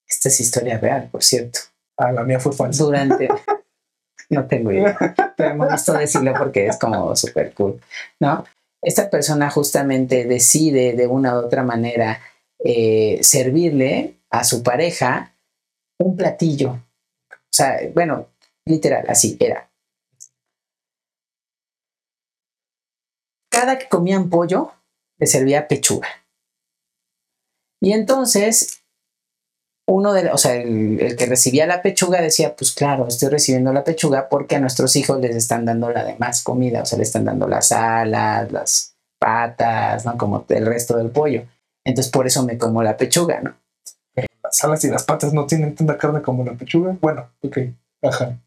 [0.07, 1.61] esta es historia real, por cierto,
[1.97, 2.83] Ah, la mía fue falsa.
[2.83, 3.27] durante,
[4.29, 4.95] no tengo idea,
[5.35, 7.81] pero me gustó decirlo porque es como súper cool,
[8.19, 8.45] ¿no?
[8.81, 12.21] Esta persona justamente decide de una u otra manera
[12.59, 15.35] eh, servirle a su pareja
[15.99, 16.71] un platillo.
[17.31, 18.29] O sea, bueno,
[18.65, 19.69] literal, así era.
[23.51, 24.71] Cada que comían pollo,
[25.17, 26.07] le servía pechuga.
[27.81, 28.78] Y entonces,
[29.89, 33.73] uno de, o sea, el, el que recibía la pechuga decía, pues claro, estoy recibiendo
[33.73, 37.03] la pechuga porque a nuestros hijos les están dando la demás comida, o sea, le
[37.03, 40.17] están dando las alas, las patas, ¿no?
[40.17, 41.43] Como el resto del pollo.
[41.85, 43.55] Entonces, por eso me como la pechuga, ¿no?
[44.43, 46.95] Las alas y las patas no tienen tanta carne como la pechuga.
[47.01, 47.57] Bueno, ok.
[48.03, 48.37] Ajá.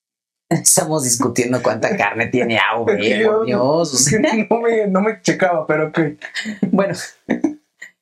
[0.50, 3.94] Estamos discutiendo cuánta carne tiene AV, Yo- por Dios.
[3.94, 4.20] o sea.
[4.50, 5.98] no, me, no me checaba, pero ok.
[6.70, 6.94] Bueno,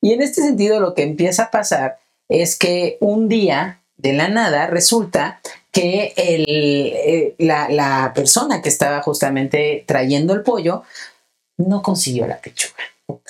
[0.01, 1.97] y en este sentido lo que empieza a pasar
[2.29, 8.69] es que un día, de la nada, resulta que el, eh, la, la persona que
[8.69, 10.83] estaba justamente trayendo el pollo
[11.57, 12.83] no consiguió la pechuga.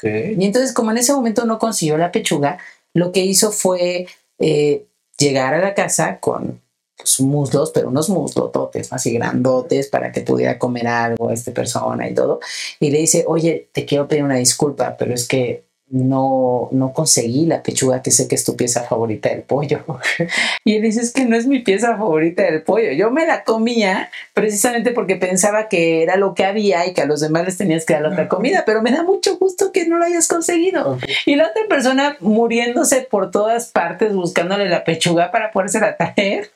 [0.04, 2.60] Y entonces, como en ese momento no consiguió la pechuga,
[2.94, 4.08] lo que hizo fue
[4.40, 4.86] eh,
[5.18, 6.62] llegar a la casa con
[6.98, 12.14] pues, muslos, pero unos muslototes, así grandotes, para que pudiera comer algo esta persona y
[12.14, 12.40] todo.
[12.80, 17.46] Y le dice, oye, te quiero pedir una disculpa, pero es que no, no conseguí
[17.46, 19.84] la pechuga, que sé que es tu pieza favorita del pollo.
[20.66, 22.92] Y él dice, es que no es mi pieza favorita del pollo.
[22.92, 27.06] Yo me la comía precisamente porque pensaba que era lo que había y que a
[27.06, 29.88] los demás les tenías que dar la otra comida, pero me da mucho gusto que
[29.88, 31.00] no lo hayas conseguido.
[31.26, 36.52] Y la otra persona muriéndose por todas partes buscándole la pechuga para podérsela traer.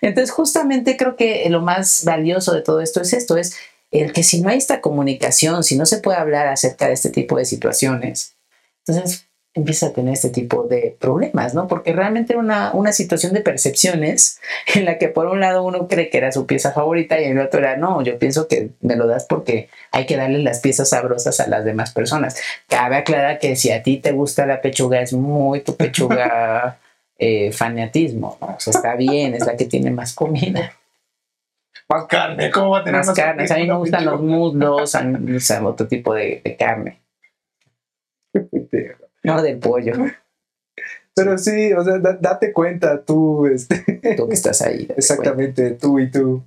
[0.00, 3.56] Entonces, justamente creo que lo más valioso de todo esto es esto, es
[3.90, 7.10] el que si no hay esta comunicación, si no se puede hablar acerca de este
[7.10, 8.36] tipo de situaciones,
[8.90, 11.66] entonces empieza a tener este tipo de problemas, ¿no?
[11.66, 14.40] Porque realmente era una, una situación de percepciones
[14.74, 17.38] en la que por un lado uno cree que era su pieza favorita y el
[17.38, 20.90] otro era, no, yo pienso que me lo das porque hay que darle las piezas
[20.90, 22.40] sabrosas a las demás personas.
[22.68, 26.78] Cabe aclarar que si a ti te gusta la pechuga, es muy tu pechuga
[27.18, 28.54] eh, fanatismo, ¿no?
[28.56, 30.72] O sea, está bien, es la que tiene más comida,
[31.88, 33.50] Más carne, ¿cómo va a tener más carnes.
[33.50, 36.99] A mí me gustan los muslos, a mí me gusta otro tipo de, de carne,
[39.24, 39.92] no del pollo.
[41.14, 44.88] Pero sí, o sea, da- date cuenta tú, este, Tú que estás ahí.
[44.96, 46.42] exactamente, tú y tú,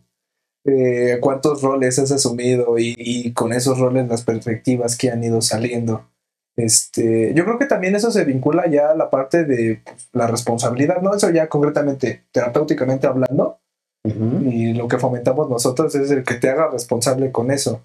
[0.66, 5.42] eh, cuántos roles has asumido y, y con esos roles las perspectivas que han ido
[5.42, 6.10] saliendo.
[6.56, 10.28] Este, yo creo que también eso se vincula ya a la parte de pues, la
[10.28, 11.14] responsabilidad, ¿no?
[11.16, 13.60] Eso ya concretamente, terapéuticamente hablando,
[14.06, 14.10] cuenta.
[14.38, 14.50] Ujú.
[14.50, 17.82] y lo que fomentamos nosotros es el que te haga responsable con eso.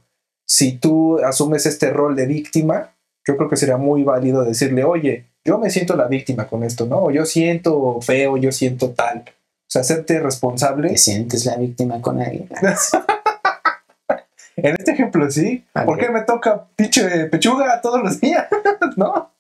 [0.46, 2.94] Si tú asumes este rol de víctima,
[3.28, 6.86] yo creo que sería muy válido decirle, oye, yo me siento la víctima con esto,
[6.86, 7.10] ¿no?
[7.10, 9.18] Yo siento feo, yo siento tal.
[9.18, 10.88] O sea, hacerte responsable.
[10.88, 12.48] ¿Te sientes la víctima con alguien?
[14.56, 15.64] En este ejemplo, sí.
[15.74, 15.84] Ok.
[15.84, 18.46] ¿Por qué me toca pinche pechuga todos los días?
[18.96, 19.30] ¿No?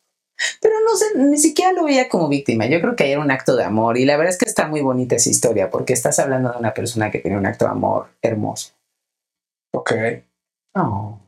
[0.60, 2.66] Pero no sé, ni siquiera lo veía como víctima.
[2.66, 3.98] Yo creo que ahí era un acto de amor.
[3.98, 6.74] Y la verdad es que está muy bonita esa historia, porque estás hablando de una
[6.74, 8.74] persona que tiene un acto de amor hermoso.
[9.72, 9.92] Ok.
[10.74, 11.18] Oh.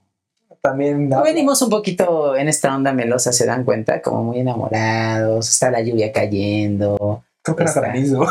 [0.62, 1.08] También.
[1.08, 5.70] No venimos un poquito en esta onda melosa, se dan cuenta, como muy enamorados, está
[5.70, 7.24] la lluvia cayendo.
[7.42, 8.26] Creo que era granizo.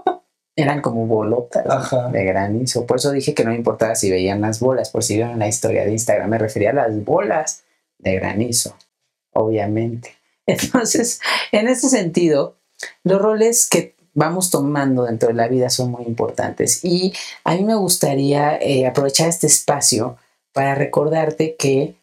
[0.56, 2.08] Eran como bolotas Ajá.
[2.10, 2.86] de granizo.
[2.86, 5.48] Por eso dije que no me importaba si veían las bolas, por si vieron la
[5.48, 6.30] historia de Instagram.
[6.30, 7.64] Me refería a las bolas
[7.98, 8.76] de granizo,
[9.32, 10.14] obviamente.
[10.46, 11.20] Entonces,
[11.52, 12.56] en ese sentido,
[13.02, 16.84] los roles que vamos tomando dentro de la vida son muy importantes.
[16.84, 20.16] Y a mí me gustaría eh, aprovechar este espacio
[20.54, 21.96] para recordarte que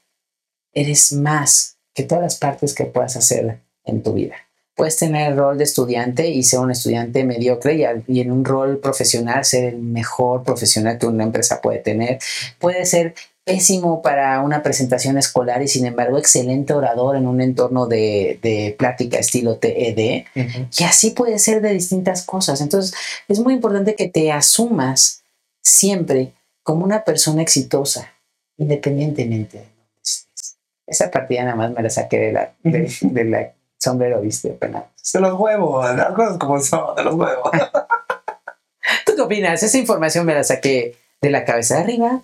[0.74, 4.36] eres más que todas las partes que puedas hacer en tu vida.
[4.76, 8.32] Puedes tener el rol de estudiante y ser un estudiante mediocre y, al- y en
[8.32, 12.20] un rol profesional ser el mejor profesional que una empresa puede tener.
[12.60, 17.88] Puede ser pésimo para una presentación escolar y sin embargo excelente orador en un entorno
[17.88, 20.24] de, de plática estilo TED.
[20.78, 22.62] Y así puede ser de distintas cosas.
[22.62, 22.94] Entonces,
[23.28, 25.24] es muy importante que te asumas
[25.64, 26.34] siempre
[26.64, 28.14] como una persona exitosa,
[28.62, 30.58] independientemente de dónde estés.
[30.86, 34.58] Esa partida nada más me la saqué de la, de, de la sombrero, viste.
[34.60, 37.52] De los huevos, las cosas como son, de los huevos.
[39.06, 39.64] ¿Tú qué opinas?
[39.64, 42.22] Esa información me la saqué de la cabeza de arriba.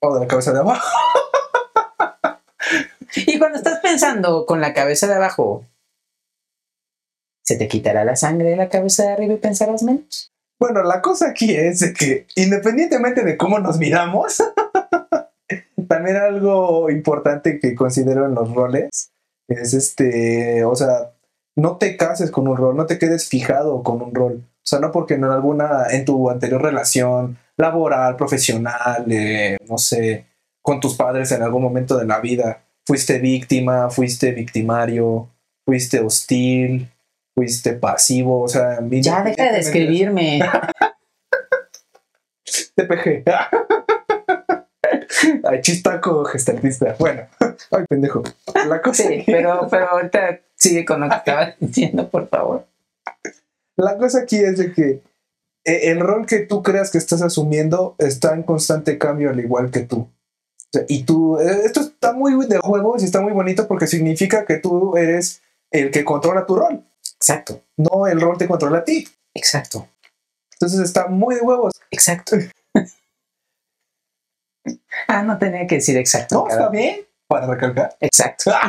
[0.00, 0.86] O de la cabeza de abajo.
[3.16, 5.64] Y cuando estás pensando con la cabeza de abajo,
[7.44, 10.32] ¿se te quitará la sangre de la cabeza de arriba y pensarás menos?
[10.58, 14.42] Bueno, la cosa aquí es que independientemente de cómo nos miramos,
[15.88, 19.12] también algo importante que considero en los roles
[19.48, 21.12] es este, o sea,
[21.56, 24.44] no te cases con un rol, no te quedes fijado con un rol.
[24.44, 30.26] O sea, no porque en alguna, en tu anterior relación laboral, profesional, eh, no sé,
[30.62, 35.28] con tus padres en algún momento de la vida, fuiste víctima, fuiste victimario,
[35.66, 36.90] fuiste hostil,
[37.34, 40.40] fuiste pasivo, o sea, Ya deja de describirme.
[42.76, 43.24] TPG.
[45.44, 46.96] Ay, chistaco gestaltista.
[46.98, 47.22] Bueno,
[47.70, 48.22] ay, pendejo.
[48.68, 52.66] La cosa, Sí, pero, pero ahorita sigue con lo que estabas diciendo, por favor.
[53.76, 55.02] la cosa aquí es de que
[55.64, 59.70] eh, el rol que tú creas que estás asumiendo está en constante cambio al igual
[59.70, 60.00] que tú.
[60.00, 63.86] O sea, y tú, eh, esto está muy de juegos y está muy bonito porque
[63.86, 66.84] significa que tú eres el que controla tu rol,
[67.16, 69.08] Exacto, no el rol te controla a ti.
[69.34, 69.88] exacto,
[70.52, 71.72] Entonces está muy de huevos.
[71.90, 72.36] exacto.
[75.08, 76.44] Ah, no tenía que decir exacto.
[76.44, 77.00] No, está bien.
[77.26, 77.96] Para recalcar.
[78.00, 78.52] Exacto.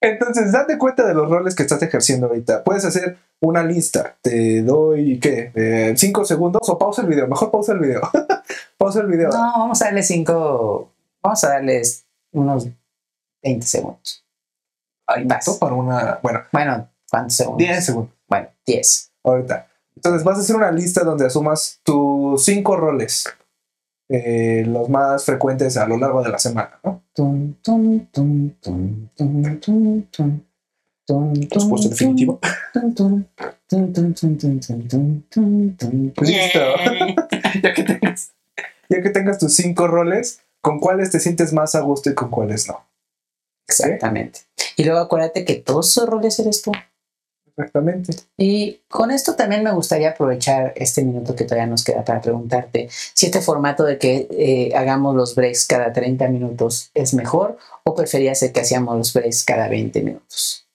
[0.00, 2.62] Entonces, date cuenta de los roles que estás ejerciendo ahorita.
[2.62, 4.16] Puedes hacer una lista.
[4.22, 5.52] Te doy, ¿qué?
[5.54, 7.26] Eh, ¿Cinco segundos o pausa el video?
[7.26, 8.02] Mejor pausa el video.
[8.78, 9.30] pausa el video.
[9.30, 10.92] No, vamos a darle cinco.
[11.22, 12.68] Vamos a darles unos
[13.42, 14.24] 20 segundos.
[15.24, 15.58] Vas.
[15.58, 16.18] Para una...
[16.22, 17.58] Bueno, Bueno, ¿cuántos segundos?
[17.58, 18.12] 10 segundos.
[18.28, 19.12] Bueno, 10.
[19.24, 19.68] Ahorita.
[19.96, 21.80] Entonces, vas a hacer una lista donde asumas
[22.38, 23.24] cinco roles.
[24.08, 27.02] Los más frecuentes a lo largo de la semana, ¿no?
[36.20, 36.60] Listo.
[37.62, 38.32] ya, que tengas,
[38.88, 42.30] ya que tengas tus cinco roles, ¿con cuáles te sientes más a gusto y con
[42.30, 42.86] cuáles no?
[43.68, 44.40] Exactamente.
[44.76, 46.72] Y luego acuérdate que todos esos roles eres tú.
[47.56, 48.12] Exactamente.
[48.36, 52.88] Y con esto también me gustaría aprovechar este minuto que todavía nos queda para preguntarte
[52.90, 57.94] si este formato de que eh, hagamos los breaks cada 30 minutos es mejor o
[57.94, 60.66] preferías el que hacíamos los breaks cada 20 minutos.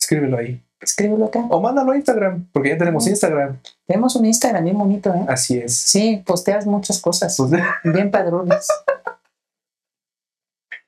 [0.00, 0.62] Escríbelo ahí.
[0.80, 1.46] Escríbelo acá.
[1.50, 3.58] O mándalo a Instagram, porque ya tenemos Instagram.
[3.86, 5.24] Tenemos un Instagram bien bonito, ¿eh?
[5.28, 5.74] Así es.
[5.74, 7.34] Sí, posteas muchas cosas.
[7.36, 7.50] Pues,
[7.84, 8.66] Bien padrones.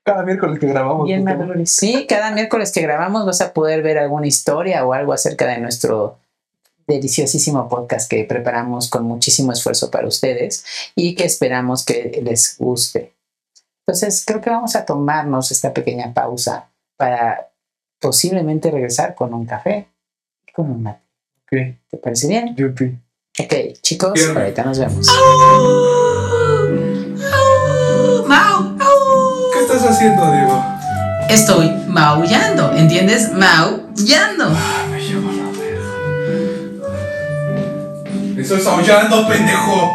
[0.07, 1.07] Cada miércoles que grabamos.
[1.07, 1.71] Bien pues.
[1.73, 5.59] Sí, cada miércoles que grabamos vas a poder ver alguna historia o algo acerca de
[5.59, 6.19] nuestro
[6.87, 10.65] deliciosísimo podcast que preparamos con muchísimo esfuerzo para ustedes
[10.95, 13.15] y que esperamos que les guste.
[13.85, 17.51] Entonces, creo que vamos a tomarnos esta pequeña pausa para
[18.01, 19.89] posiblemente regresar con un café
[20.47, 21.03] y con un mate.
[21.43, 22.55] Ok, ¿Te parece bien?
[22.55, 22.97] yupi.
[23.41, 24.37] Ok, chicos, Bien.
[24.37, 25.09] ahorita nos vemos.
[29.87, 30.65] Estás haciendo, Diego?
[31.29, 33.33] estoy maullando, ¿entiendes?
[33.33, 34.51] Maullando.
[34.91, 36.91] Me llevo la verga.
[38.41, 39.93] Estoy aullando, pendejo.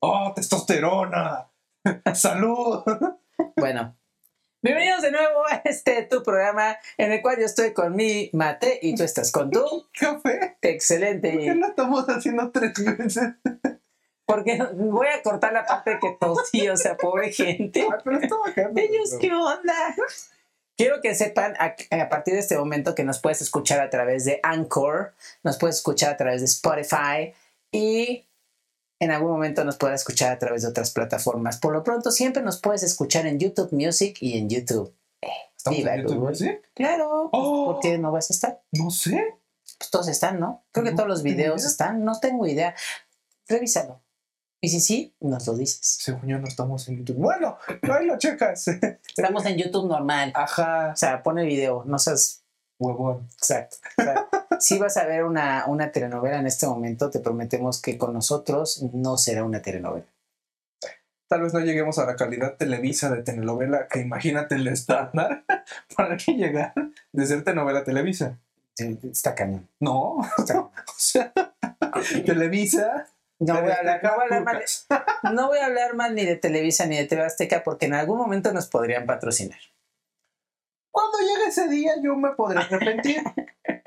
[0.00, 1.50] Oh, testosterona.
[2.14, 2.82] Salud.
[3.56, 3.98] Bueno,
[4.62, 8.78] bienvenidos de nuevo a este tu programa en el cual yo estoy con mi mate
[8.80, 10.56] y tú estás con tu Café.
[10.62, 11.32] excelente.
[11.32, 13.34] ¿Por qué lo estamos haciendo tres veces?
[14.30, 17.82] Porque voy a cortar la parte que tosí, o sea, pobre gente.
[17.82, 18.80] Ay, pero está bajando.
[18.80, 19.94] Ellos, ¿qué onda?
[20.76, 24.24] Quiero que sepan a, a partir de este momento que nos puedes escuchar a través
[24.24, 27.34] de Anchor, nos puedes escuchar a través de Spotify
[27.72, 28.28] y
[29.00, 31.58] en algún momento nos puedes escuchar a través de otras plataformas.
[31.58, 34.94] Por lo pronto, siempre nos puedes escuchar en YouTube Music y en YouTube.
[35.56, 36.34] ¿Estamos en YouTube?
[36.34, 36.50] ¿Sí?
[36.74, 37.28] Claro.
[37.30, 37.72] pues, Oh.
[37.72, 38.62] ¿Por qué no vas a estar?
[38.72, 39.36] No sé.
[39.78, 40.64] Pues todos están, ¿no?
[40.72, 41.70] Creo que todos los videos idea.
[41.70, 42.04] están.
[42.04, 42.74] No tengo idea.
[43.48, 44.00] Revísalo.
[44.62, 45.80] Y si sí, nos lo dices.
[45.82, 47.16] Según yo no estamos en YouTube.
[47.16, 48.68] Bueno, ahí lo checas.
[49.16, 50.32] Estamos en YouTube normal.
[50.34, 52.42] Ajá, O sea, pone video, no seas
[52.78, 53.26] huevón.
[53.36, 53.76] exacto.
[53.98, 54.28] O sea,
[54.60, 58.82] si vas a ver una, una telenovela en este momento, te prometemos que con nosotros
[58.92, 60.04] no será una telenovela.
[61.28, 65.44] Tal vez no lleguemos a la calidad televisa de telenovela que imagínate el estándar
[65.96, 66.74] para que llegar
[67.12, 68.36] de ser telenovela televisa.
[68.74, 69.68] Sí, Está cañón.
[69.78, 71.32] No, Está- o sea,
[72.26, 73.06] televisa.
[73.40, 74.64] No voy, a hablar, no, voy a hablar mal,
[75.34, 78.18] no voy a hablar mal ni de Televisa ni de TV Azteca porque en algún
[78.18, 79.58] momento nos podrían patrocinar.
[80.92, 83.22] Cuando llegue ese día yo me podré arrepentir.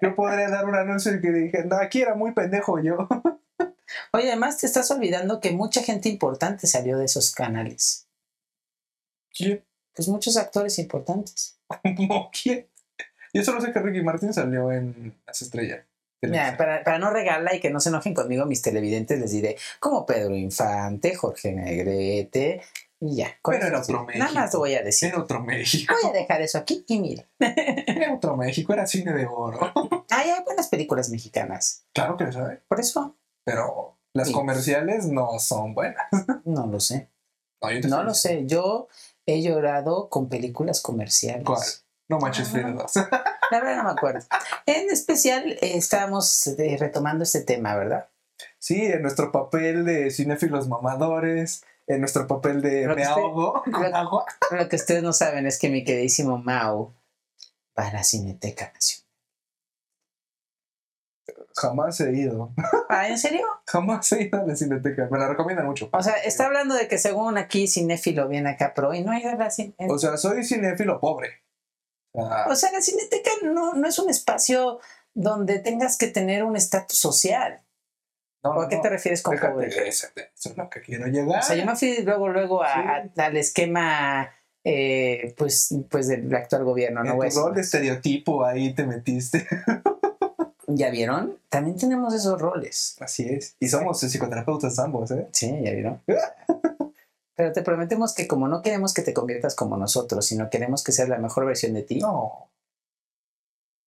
[0.01, 3.07] Yo podré dar un anuncio y que dije, no, aquí era muy pendejo yo.
[4.11, 8.07] Oye, además te estás olvidando que mucha gente importante salió de esos canales.
[9.35, 9.63] ¿Quién?
[9.95, 11.59] Pues muchos actores importantes.
[11.99, 12.67] No, ¿quién?
[13.33, 15.85] Yo solo sé que Ricky Martin salió en Las Estrellas.
[16.27, 19.57] Mira, para, para no regarla y que no se enojen conmigo mis televidentes, les diré
[19.79, 22.61] como Pedro Infante, Jorge Negrete
[22.99, 23.37] y ya.
[23.41, 23.91] con Pero era sí.
[23.91, 24.33] otro Nada México.
[24.39, 25.09] más lo voy a decir.
[25.09, 25.93] Era otro México.
[26.01, 27.27] Voy a dejar eso aquí y mira.
[27.39, 29.59] Era otro México, era cine de oro.
[30.09, 31.85] Ay, hay buenas películas mexicanas.
[31.93, 32.61] Claro que lo sabe.
[32.67, 34.33] Por eso Pero las Sí.
[34.33, 36.05] comerciales no son buenas.
[36.45, 37.09] no lo sé.
[37.61, 38.43] No, No lo sé.
[38.45, 38.87] Yo
[39.25, 41.45] he llorado con películas comerciales.
[41.45, 41.61] ¿Cuál?
[42.13, 42.49] No manches.
[42.49, 42.91] Frida 2.
[43.51, 44.25] La verdad no me acuerdo.
[44.65, 48.07] En especial eh, estábamos eh, retomando este tema, ¿verdad?
[48.59, 53.63] Sí, en nuestro papel de cinéfilos mamadores, en nuestro papel de Lo me usted- ahogo
[53.71, 54.25] con lo- agua.
[54.51, 56.93] Lo que ustedes no saben es que mi queridísimo Mau
[57.73, 59.03] para Cineteca Nacional.
[61.55, 62.51] Jamás he ido.
[62.89, 63.45] Ah, ¿en serio?
[63.67, 65.07] Jamás he ido a la cineteca.
[65.11, 65.89] Me la recomiendan mucho.
[65.93, 69.23] O sea, está hablando de que según aquí cinéfilo viene acá pro y no hay
[69.23, 69.73] nada así.
[69.77, 71.41] O sea, soy cinéfilo pobre.
[72.13, 74.79] O sea, O sea, la cineteca no, no es un espacio
[75.13, 77.61] donde tengas que tener un estatus social.
[78.43, 79.67] no, ¿O a qué no, te refieres con pobre?
[79.87, 81.39] Eso, es lo que quiero llegar.
[81.39, 83.19] O sea, yo me fui luego, luego a- Sí.
[83.21, 84.29] al esquema,
[84.63, 87.01] eh, pues, pues del actual gobierno.
[87.01, 87.65] en No a tu rol de más.
[87.65, 89.47] estereotipo ahí te metiste.
[90.67, 91.37] ¿Ya vieron?
[91.49, 92.95] También tenemos esos roles.
[92.99, 93.55] Así es.
[93.59, 95.27] Y somos psicoterapeutas ambos, ¿eh?
[95.31, 96.01] Sí, ya vieron.
[97.35, 100.91] Pero te prometemos que como no queremos que te conviertas como nosotros, sino queremos que
[100.91, 102.51] seas la mejor versión de ti, No.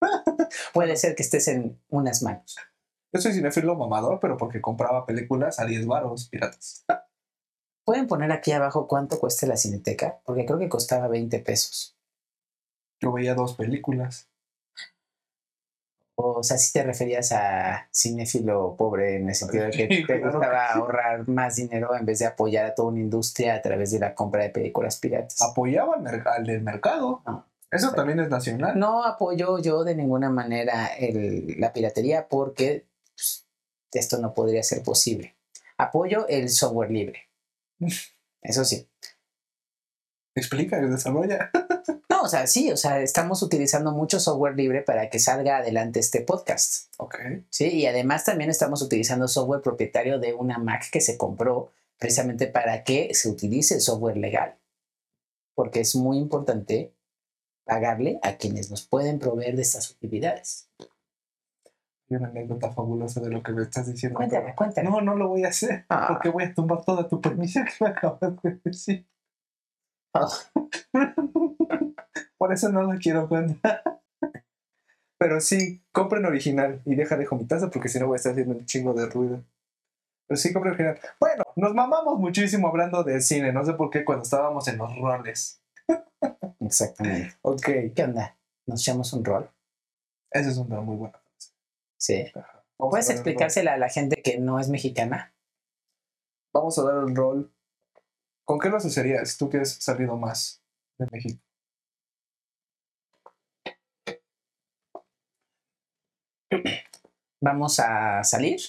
[0.74, 2.56] puede ser que estés en unas manos.
[3.12, 6.84] Yo soy cinéfilo mamador, pero porque compraba películas a 10 varos piratas.
[7.84, 10.20] ¿Pueden poner aquí abajo cuánto cuesta la cineteca?
[10.24, 11.96] Porque creo que costaba 20 pesos.
[13.00, 14.28] Yo veía dos películas.
[16.18, 20.72] O sea, si te referías a cinéfilo pobre en el sentido de que te gustaba
[20.72, 24.14] ahorrar más dinero en vez de apoyar a toda una industria a través de la
[24.14, 25.42] compra de películas piratas.
[25.42, 27.22] Apoyaba al, mer- al del mercado.
[27.26, 27.46] No.
[27.70, 28.78] Eso también es nacional.
[28.78, 33.46] No apoyo yo de ninguna manera el- la piratería porque pues,
[33.92, 35.36] esto no podría ser posible.
[35.76, 37.28] Apoyo el software libre.
[38.40, 38.88] Eso sí.
[40.34, 41.50] Explica, desarrolla.
[42.26, 46.22] O sea, sí, o sea, estamos utilizando mucho software libre para que salga adelante este
[46.22, 46.92] podcast.
[46.98, 47.14] Ok.
[47.50, 52.48] Sí, y además también estamos utilizando software propietario de una Mac que se compró precisamente
[52.48, 54.56] para que se utilice el software legal.
[55.54, 56.92] Porque es muy importante
[57.64, 60.68] pagarle a quienes nos pueden proveer de estas utilidades.
[62.10, 64.16] Hay una anécdota fabulosa de lo que me estás diciendo.
[64.16, 64.90] Cuéntame, pero- cuéntame.
[64.90, 65.86] No, no lo voy a hacer.
[65.88, 66.06] Ah.
[66.08, 69.06] Porque voy a tumbar toda tu premisa que me acabas de decir.
[70.12, 70.26] Ah.
[72.38, 73.82] Por eso no la quiero contar.
[75.18, 78.32] Pero sí, compren original y deja de mi taza porque si no voy a estar
[78.32, 79.42] haciendo un chingo de ruido.
[80.28, 81.00] Pero sí, compren original.
[81.18, 83.52] Bueno, nos mamamos muchísimo hablando de cine.
[83.52, 85.62] No sé por qué cuando estábamos en los roles.
[86.60, 87.34] Exactamente.
[87.42, 88.36] Ok, ¿Qué onda?
[88.66, 89.48] ¿Nos echamos un rol?
[90.32, 91.18] ese es un rol muy bueno.
[91.98, 92.26] Sí.
[92.76, 95.32] ¿Puedes explicársela a la gente que no es mexicana?
[96.52, 97.50] Vamos a dar el rol.
[98.44, 100.62] ¿Con qué lo asociarías tú que has salido más
[100.98, 101.40] de México?
[107.42, 108.60] Vamos a salir.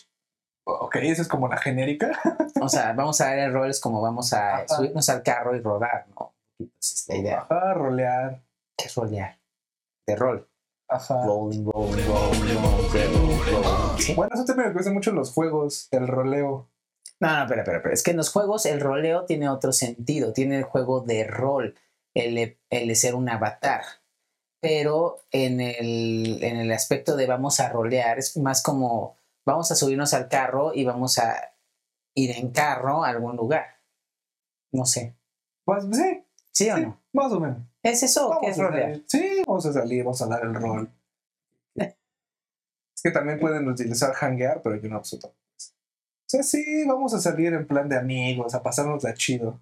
[0.65, 2.19] Ok, esa es como la genérica.
[2.61, 4.67] O sea, vamos a dar el rol es como vamos a Ajá.
[4.67, 6.33] subirnos al carro y rodar, ¿no?
[6.59, 7.39] Esa es la idea.
[7.41, 8.43] Ajá, rolear.
[8.77, 9.39] ¿Qué es rolear?
[10.07, 10.49] De rol.
[10.89, 11.25] Ajá.
[11.25, 14.15] Rolling, rolling, rolling.
[14.15, 16.69] Bueno, eso también me gustan mucho los juegos, el roleo.
[17.19, 17.93] No, no, espera, espera, espera.
[17.93, 20.33] Es que en los juegos el roleo tiene otro sentido.
[20.33, 21.75] Tiene el juego de rol,
[22.15, 23.83] el el de ser un avatar.
[24.59, 29.75] Pero en el, en el aspecto de vamos a rolear, es más como vamos a
[29.75, 31.53] subirnos al carro y vamos a
[32.15, 33.65] ir en carro a algún lugar.
[34.71, 35.15] No sé.
[35.63, 36.99] Pues sí, ¿Sí o no?
[37.13, 37.59] Más o menos.
[37.83, 38.91] ¿Es eso o qué es Vamos a rolear?
[38.91, 39.05] salir.
[39.07, 40.91] Sí, vamos a salir, vamos a dar el rol.
[41.75, 45.31] Es que también pueden utilizar hanguear, pero yo no todo.
[45.31, 49.61] O sea, sí, vamos a salir en plan de amigos, a pasarnos la chido.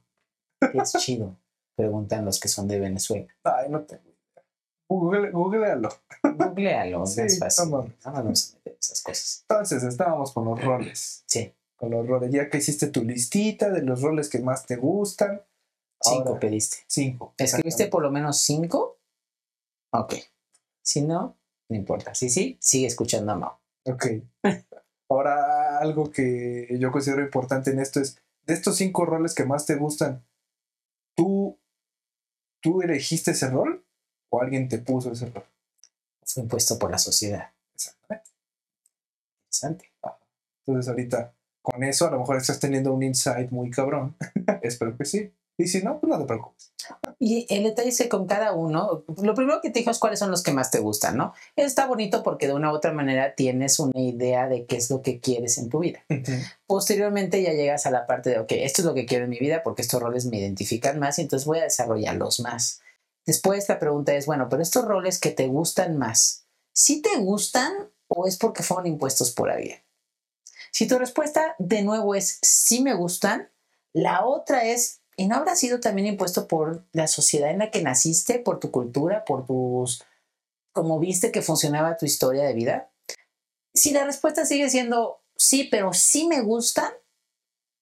[0.60, 1.36] ¿Qué es chido?
[1.76, 3.28] Preguntan los que son de Venezuela.
[3.44, 4.15] Ay, no tengo.
[4.88, 5.90] Google, googlealo.
[6.24, 7.72] Googlealo, Sí, no es fácil.
[7.72, 7.96] no No, mames.
[8.06, 9.46] nos vamos a meter en esas cosas.
[9.50, 11.24] Entonces, estábamos con los roles.
[11.28, 12.32] Sí, Con los roles.
[12.32, 15.42] Ya que hiciste tu listita de los roles que más te gustan.
[16.02, 16.78] cinco Ahora, pediste.
[16.88, 17.34] Cinco.
[17.38, 19.00] ¿Escribiste por lo menos cinco?
[19.92, 20.14] Ok.
[20.84, 21.38] Si no,
[21.70, 22.14] no importa.
[22.14, 23.54] Si sí, sigue escuchando a Mau.
[23.86, 24.06] Ok.
[25.10, 29.66] Ahora, algo que yo considero importante en esto es, de estos cinco roles que más
[29.66, 30.26] te gustan,
[31.16, 31.60] ¿tú,
[32.62, 33.85] tú elegiste ese rol
[34.36, 35.46] o alguien te puso ese rol?
[36.26, 37.52] Fue impuesto por la sociedad.
[37.74, 38.32] Exactamente.
[39.46, 39.92] Interesante.
[40.66, 44.16] Entonces ahorita, con eso a lo mejor estás teniendo un insight muy cabrón.
[44.62, 45.32] Espero que sí.
[45.58, 46.74] Y si no, pues no te preocupes.
[47.18, 50.20] Y el detalle es que con cada uno, lo primero que te dijo es cuáles
[50.20, 51.34] son los que más te gustan, ¿no?
[51.56, 55.02] Está bonito porque de una u otra manera tienes una idea de qué es lo
[55.02, 56.04] que quieres en tu vida.
[56.68, 59.40] Posteriormente ya llegas a la parte de, ok, esto es lo que quiero en mi
[59.40, 62.82] vida porque estos roles me identifican más y entonces voy a desarrollarlos más.
[63.26, 67.74] Después la pregunta es, bueno, pero estos roles que te gustan más, ¿sí te gustan
[68.08, 69.84] o es porque fueron impuestos por alguien?
[70.72, 73.50] Si tu respuesta de nuevo es sí me gustan,
[73.94, 77.82] la otra es, ¿y no habrá sido también impuesto por la sociedad en la que
[77.82, 80.04] naciste, por tu cultura, por tus,
[80.74, 82.92] como viste que funcionaba tu historia de vida?
[83.74, 86.92] Si la respuesta sigue siendo sí, pero sí me gustan,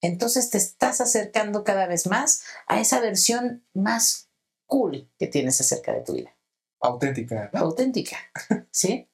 [0.02, 4.30] entonces te estás acercando cada vez más a esa versión más
[4.74, 6.36] cool que tienes acerca de tu vida
[6.82, 7.52] Auténtica.
[7.54, 7.60] ¿no?
[7.60, 8.18] auténtica,
[8.72, 9.08] ¿sí?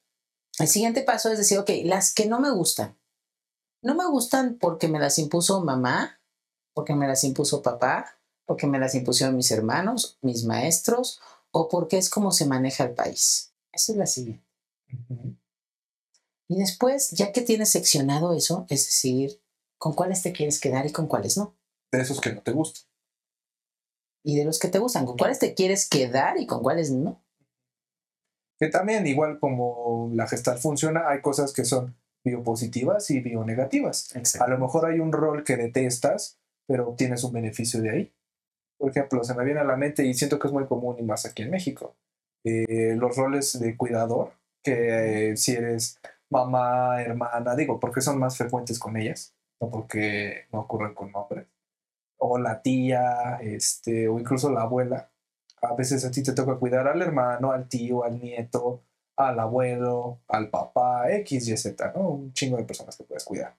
[0.58, 2.98] El siguiente paso es decir, ok, las que no me gustan,
[3.82, 6.20] no me gustan porque me las impuso mamá,
[6.74, 11.20] porque me las impuso papá, porque me las impusieron mis hermanos, mis maestros,
[11.52, 13.54] o porque es como se maneja el país.
[13.70, 14.44] Esa es la siguiente.
[16.48, 19.40] Y después, ya que tienes seccionado eso, es decir,
[19.78, 21.56] con cuáles te quieres quedar y con cuáles no.
[21.92, 22.89] De esos que no te gustan.
[24.22, 27.22] Y de los que te gustan, con cuáles te quieres quedar y con cuáles no.
[28.58, 34.14] Que también, igual como la gestal funciona, hay cosas que son biopositivas y bionegativas.
[34.40, 38.14] A lo mejor hay un rol que detestas, pero obtienes un beneficio de ahí.
[38.78, 41.02] Por ejemplo, se me viene a la mente y siento que es muy común y
[41.02, 41.96] más aquí en México.
[42.44, 46.00] eh, los roles de cuidador, que eh, si eres
[46.30, 51.46] mamá, hermana, digo, porque son más frecuentes con ellas, no porque no ocurren con hombres.
[52.20, 55.10] O la tía, este, o incluso la abuela.
[55.62, 58.82] A veces a ti te toca cuidar al hermano, al tío, al nieto,
[59.16, 62.08] al abuelo, al papá, X, Y, Z, ¿no?
[62.08, 63.56] Un chingo de personas que puedes cuidar.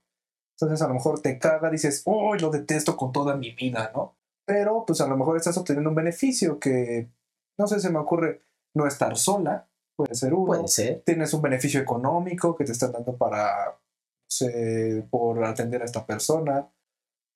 [0.55, 4.16] Entonces a lo mejor te caga, dices, oh, lo detesto con toda mi vida, ¿no?
[4.45, 7.09] Pero pues a lo mejor estás obteniendo un beneficio que,
[7.57, 8.41] no sé, se me ocurre
[8.74, 10.45] no estar sola, puede ser uno.
[10.45, 11.01] Puede ser.
[11.05, 13.80] Tienes un beneficio económico que te están dando para, no
[14.28, 16.68] sé, por atender a esta persona.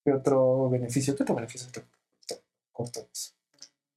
[0.05, 1.15] ¿Qué otro beneficio?
[1.15, 1.79] ¿Qué otro beneficio te
[3.11, 3.31] eso?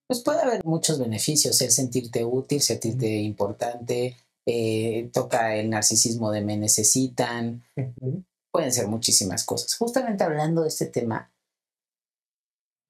[0.07, 6.41] Pues puede haber muchos beneficios, el sentirte útil, sentirte importante, eh, toca el narcisismo de
[6.41, 7.63] me necesitan,
[8.51, 9.77] pueden ser muchísimas cosas.
[9.77, 11.31] Justamente hablando de este tema,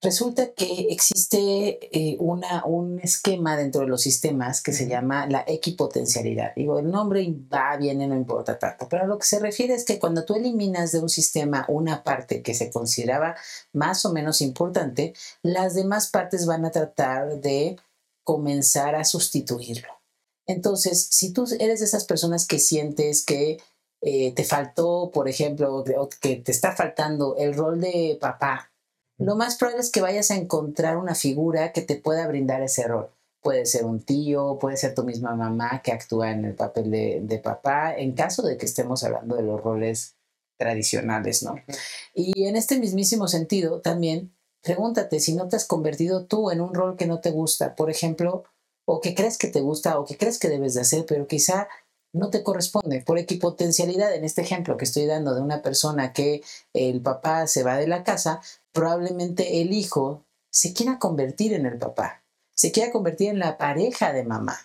[0.01, 5.45] resulta que existe eh, una, un esquema dentro de los sistemas que se llama la
[5.47, 6.53] equipotencialidad.
[6.55, 9.85] Digo, el nombre va, viene, no importa tanto, pero a lo que se refiere es
[9.85, 13.37] que cuando tú eliminas de un sistema una parte que se consideraba
[13.73, 17.77] más o menos importante, las demás partes van a tratar de
[18.25, 19.89] comenzar a sustituirlo.
[20.47, 23.59] Entonces, si tú eres de esas personas que sientes que
[24.01, 28.71] eh, te faltó, por ejemplo, o que te está faltando el rol de papá,
[29.19, 32.87] lo más probable es que vayas a encontrar una figura que te pueda brindar ese
[32.87, 33.11] rol.
[33.43, 37.41] Puede ser un tío, puede ser tu misma mamá que actúa en el papel de,
[37.43, 40.17] papá, en caso de que estemos hablando de los roles
[40.57, 41.57] tradicionales, ¿no?
[42.15, 46.75] Y en este mismísimo sentido, también pregúntate si no te has convertido tú en un
[46.75, 48.45] rol que no te gusta, por ejemplo,
[48.87, 51.69] o que crees que te gusta o que crees que debes de hacer, pero quizá
[52.13, 53.03] no te corresponde.
[53.03, 56.43] Por equipotencialidad, en este ejemplo que estoy dando de una persona que
[56.73, 58.41] el papá se va de la casa,
[58.79, 62.23] probablemente el hijo se quiera convertir en el papá,
[62.55, 64.57] se quiera convertir en la pareja de mamá.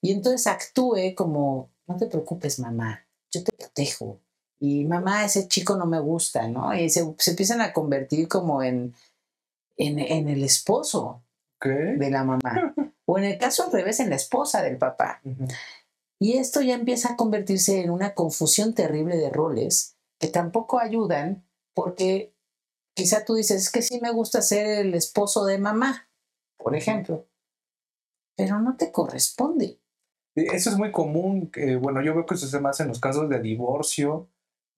[0.00, 4.20] Y entonces actúe como, no te preocupes mamá, yo te protejo.
[4.58, 6.74] Y mamá, ese chico no me gusta, ¿no?
[6.74, 8.94] Y se, se empiezan a convertir como en,
[9.76, 11.22] en, en el esposo
[11.60, 12.74] de la mamá.
[13.04, 15.20] O en el caso al revés, en la esposa del papá.
[16.20, 21.44] Y esto ya empieza a convertirse en una confusión terrible de roles que tampoco ayudan
[21.74, 22.32] porque
[22.94, 26.08] quizá tú dices, es que sí me gusta ser el esposo de mamá,
[26.58, 27.26] por ejemplo.
[28.36, 29.78] Pero no te corresponde.
[30.34, 31.50] Eso es muy común.
[31.80, 34.28] bueno, yo veo que eso se más en los casos de divorcio,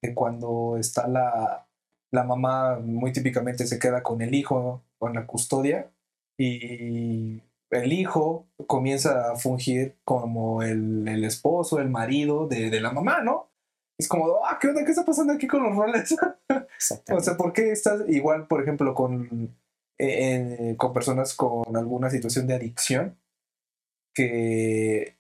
[0.03, 1.69] que cuando está la,
[2.11, 5.93] la mamá, muy típicamente se queda con el hijo, con la custodia,
[6.37, 7.41] y
[7.71, 13.23] el hijo comienza a fungir como el, el esposo, el marido de, de la mamá,
[13.23, 13.54] ¿no?
[13.99, 14.85] Es como, ah, ¿qué onda?
[14.85, 16.13] ¿Qué está pasando aquí con los roles?
[17.13, 19.57] o sea, ¿por qué estás igual, por ejemplo, con,
[19.99, 23.19] eh, eh, con personas con alguna situación de adicción
[24.15, 25.17] que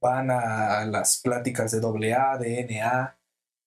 [0.00, 3.18] van a las pláticas de AA, de NA,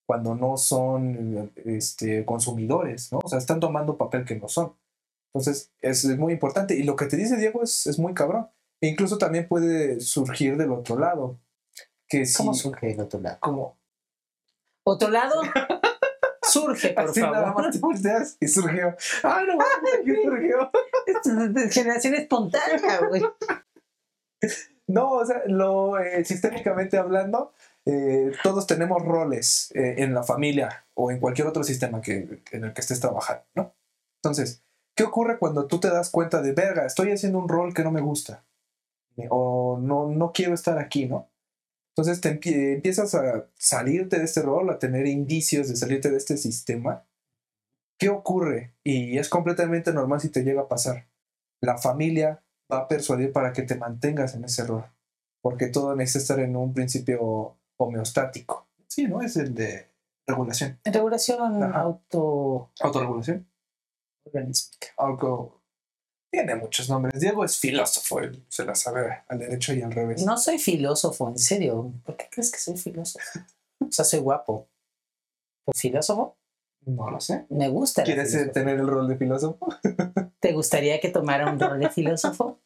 [0.07, 3.19] cuando no son este, consumidores, ¿no?
[3.23, 4.73] O sea, están tomando papel que no son.
[5.33, 6.75] Entonces, es, muy importante.
[6.75, 8.47] Y lo que te dice Diego es, es muy cabrón.
[8.81, 11.39] E incluso también puede surgir del otro lado.
[12.07, 13.37] Que ¿Cómo surge el otro lado?
[13.41, 13.76] como
[14.87, 15.41] ¿Otro lado?
[16.41, 17.63] Surge, por así nada favor.
[17.63, 18.95] más te volteas y surgió.
[19.21, 19.57] ¡Ah, no!
[20.05, 20.71] ¿Qué surgió?
[21.05, 23.21] Esto es de generación espontánea, güey.
[24.87, 27.51] No, o sea, lo, eh, sistémicamente hablando,
[27.85, 32.63] eh, todos tenemos roles eh, en la familia o en cualquier otro sistema que, en
[32.63, 33.75] el que estés trabajando, ¿no?
[34.23, 34.63] Entonces,
[34.95, 37.91] ¿qué ocurre cuando tú te das cuenta de, verga, estoy haciendo un rol que no
[37.91, 38.45] me gusta?
[39.29, 41.27] O no, no quiero estar aquí, ¿no?
[41.97, 46.17] Entonces te empie- empiezas a salirte de este rol, a tener indicios de salirte de
[46.17, 47.07] este sistema.
[47.99, 48.75] ¿Qué ocurre?
[48.83, 51.07] Y es completamente normal si te llega a pasar.
[51.59, 54.85] La familia va a persuadir para que te mantengas en ese rol.
[55.41, 58.67] Porque todo necesita estar en un principio homeostático.
[58.87, 59.21] Sí, ¿no?
[59.23, 59.87] Es el de
[60.27, 60.79] regulación.
[60.83, 61.79] Regulación Ajá.
[61.81, 63.47] auto Autorregulación.
[64.25, 64.87] organísmica.
[64.97, 65.56] Algo.
[66.37, 67.19] Tiene muchos nombres.
[67.19, 70.23] Diego es filósofo, él se la sabe al derecho y al revés.
[70.23, 71.91] No soy filósofo, en serio.
[72.05, 73.39] ¿Por qué crees que soy filósofo?
[73.79, 74.67] O sea, soy guapo.
[75.65, 76.37] ¿Por filósofo?
[76.85, 77.47] No lo sé.
[77.49, 78.03] Me gusta.
[78.03, 79.67] ¿Quieres eh, tener el rol de filósofo?
[80.39, 82.59] ¿Te gustaría que tomara un rol de filósofo?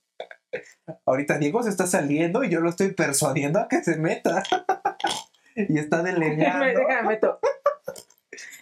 [1.06, 4.44] Ahorita Diego se está saliendo y yo lo estoy persuadiendo a que se meta.
[5.56, 6.66] y está delineando.
[6.78, 7.40] Déjame meto.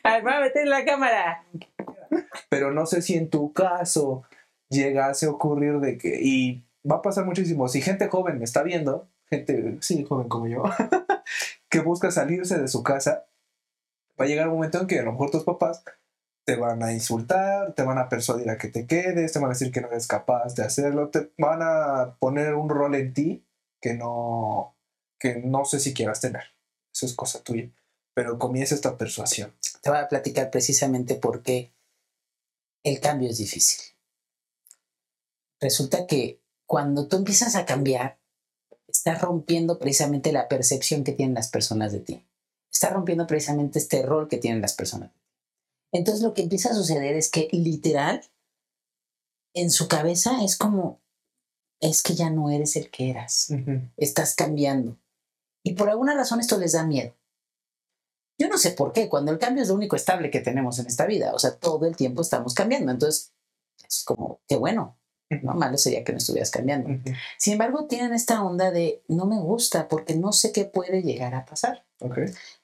[0.03, 1.43] A ver, voy a meter la cámara.
[2.47, 4.23] pero no sé si en tu caso
[4.69, 8.63] llegase a ocurrir de que, y va a pasar muchísimo, si gente joven me está
[8.63, 10.63] viendo, gente, sí, joven como yo,
[11.69, 13.25] que busca salirse de su casa,
[14.19, 15.83] va a llegar un momento en que a lo mejor tus papás
[16.45, 19.53] te van a insultar, te van a persuadir a que te quedes, te van a
[19.53, 23.45] decir que no eres capaz de hacerlo, te van a poner un rol en ti
[23.79, 24.75] que no,
[25.19, 26.43] que no sé si quieras tener.
[26.91, 27.69] Eso es cosa tuya.
[28.15, 29.53] Pero comienza esta persuasión.
[29.81, 31.71] Te voy a platicar precisamente por qué
[32.83, 33.79] el cambio es difícil.
[35.59, 38.19] Resulta que cuando tú empiezas a cambiar,
[38.87, 42.25] estás rompiendo precisamente la percepción que tienen las personas de ti.
[42.71, 45.11] Estás rompiendo precisamente este rol que tienen las personas.
[45.91, 48.21] Entonces lo que empieza a suceder es que literal,
[49.53, 50.99] en su cabeza es como,
[51.81, 53.51] es que ya no eres el que eras
[53.97, 54.97] estás cambiando.
[55.63, 57.15] Y por alguna razón esto les da miedo.
[58.37, 60.87] Yo no sé por qué, cuando el cambio es lo único estable que tenemos en
[60.87, 63.33] esta vida, o sea, todo el tiempo estamos cambiando, entonces
[63.85, 64.98] es como, qué bueno,
[65.29, 65.53] ¿no?
[65.53, 66.89] Malo sería que no estuvieras cambiando.
[67.37, 71.35] Sin embargo, tienen esta onda de, no me gusta porque no sé qué puede llegar
[71.35, 71.85] a pasar.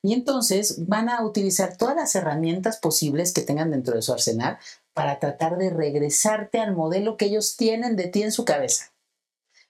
[0.02, 4.58] Y entonces van a utilizar todas las herramientas posibles que tengan dentro de su arsenal
[4.94, 8.94] para tratar de regresarte al modelo que ellos tienen de ti en su cabeza.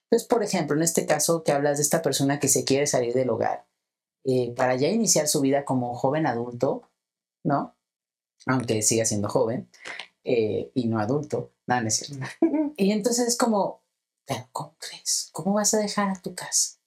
[0.04, 3.14] Entonces, por ejemplo, en este caso que hablas de esta persona que se quiere salir
[3.14, 3.66] del hogar
[4.24, 6.90] eh, para ya iniciar su vida como joven adulto,
[7.44, 7.76] ¿no?
[8.46, 9.68] Aunque siga siendo joven
[10.26, 12.26] eh, y no adulto, nada, no es cierto.
[12.78, 13.84] Y entonces es como,
[14.26, 15.30] pero ¿cómo crees?
[15.32, 16.80] ¿Cómo vas a dejar a tu casa?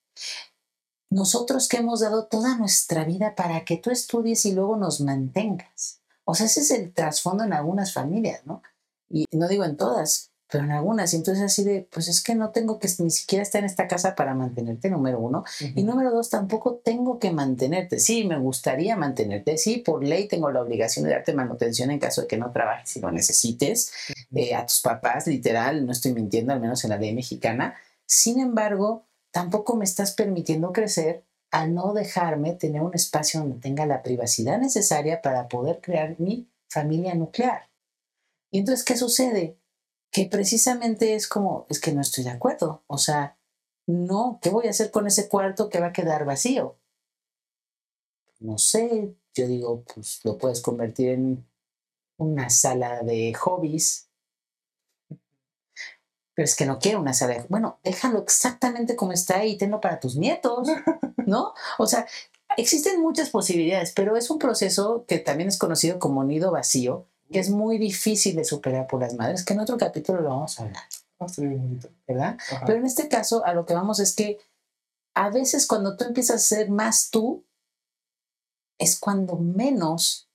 [1.10, 6.02] Nosotros que hemos dado toda nuestra vida para que tú estudies y luego nos mantengas.
[6.24, 8.62] O sea, ese es el trasfondo en algunas familias, ¿no?
[9.08, 11.12] Y no digo en todas, pero en algunas.
[11.12, 13.86] Y entonces así de, pues es que no tengo que ni siquiera estar en esta
[13.86, 15.44] casa para mantenerte, número uno.
[15.60, 17.98] Y número dos, tampoco tengo que mantenerte.
[17.98, 19.58] Sí, me gustaría mantenerte.
[19.58, 22.96] Sí, por ley tengo la obligación de darte manutención en caso de que no trabajes
[22.96, 23.92] y lo necesites.
[24.34, 27.74] Eh, a tus papás, literal, no estoy mintiendo, al menos en la ley mexicana.
[28.06, 33.86] Sin embargo, tampoco me estás permitiendo crecer al no dejarme tener un espacio donde tenga
[33.86, 37.70] la privacidad necesaria para poder crear mi familia nuclear.
[38.50, 39.58] Y entonces, ¿qué sucede?
[40.10, 42.82] Que precisamente es como, es que no estoy de acuerdo.
[42.86, 43.36] O sea,
[43.86, 46.78] no, ¿qué voy a hacer con ese cuarto que va a quedar vacío?
[48.40, 51.46] No sé, yo digo, pues lo puedes convertir en
[52.18, 54.08] una sala de hobbies.
[56.34, 57.46] Pero es que no quiero una sala de...
[57.48, 60.68] Bueno, déjalo exactamente como está y tenlo para tus nietos,
[61.26, 61.54] ¿no?
[61.78, 62.06] O sea,
[62.56, 67.38] existen muchas posibilidades, pero es un proceso que también es conocido como nido vacío, que
[67.38, 70.64] es muy difícil de superar por las madres, que en otro capítulo lo vamos a
[70.64, 70.82] hablar.
[71.20, 71.90] Estaría bien bonito.
[72.06, 72.38] ¿verdad?
[72.50, 72.64] Ajá.
[72.66, 74.38] Pero en este caso, a lo que vamos es que
[75.14, 77.44] a veces cuando tú empiezas a ser más tú,
[78.78, 80.30] es cuando menos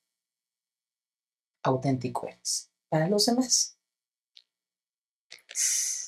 [1.63, 3.77] auténtico eres para los demás.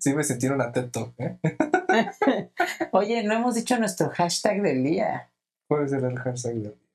[0.00, 1.14] Sí, me sentí un atento.
[1.16, 1.38] ¿eh?
[2.92, 5.30] Oye, no hemos dicho nuestro hashtag del día.
[5.66, 6.87] Puede ser el hashtag de.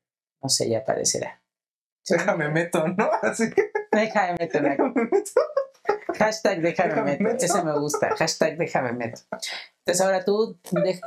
[0.44, 1.40] No sé, ya aparecerá.
[2.08, 3.10] Déjame meto, ¿no?
[3.22, 3.70] Así que.
[3.90, 5.40] Déjame la- Déjame meto.
[6.18, 7.22] Hashtag déjame Déjame meto.
[7.24, 7.44] meto.
[7.44, 8.14] Ese me gusta.
[8.16, 9.22] Hashtag déjame meto.
[9.78, 10.58] Entonces ahora tú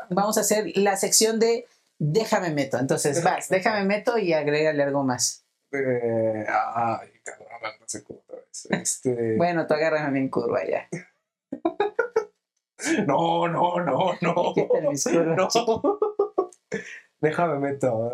[0.09, 1.65] vamos a hacer la sección de
[1.99, 2.77] déjame meto.
[2.79, 5.45] Entonces vas, déjame meto y agrégale algo más.
[5.71, 7.47] Eh, ay, cabrón,
[7.79, 8.67] no sé cómo otra vez.
[8.71, 9.35] Este.
[9.37, 10.87] Bueno, tú agárrame en curva ya.
[13.05, 14.53] No, no, no, no.
[14.53, 15.55] Quítale mis curvas.
[15.55, 15.99] No.
[17.21, 18.11] Déjame meto.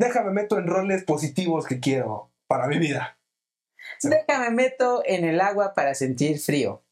[0.00, 3.18] Déjame meto en roles positivos que quiero para mi vida.
[4.02, 6.82] Déjame meto en el agua para sentir frío.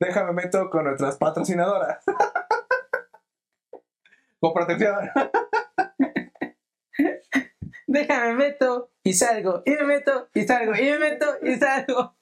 [0.00, 2.02] Déjame meto con nuestras patrocinadoras.
[4.40, 5.08] Con protección.
[7.86, 9.62] Déjame meto y salgo.
[9.66, 10.74] Y me meto y salgo.
[10.74, 12.16] Y me meto y salgo.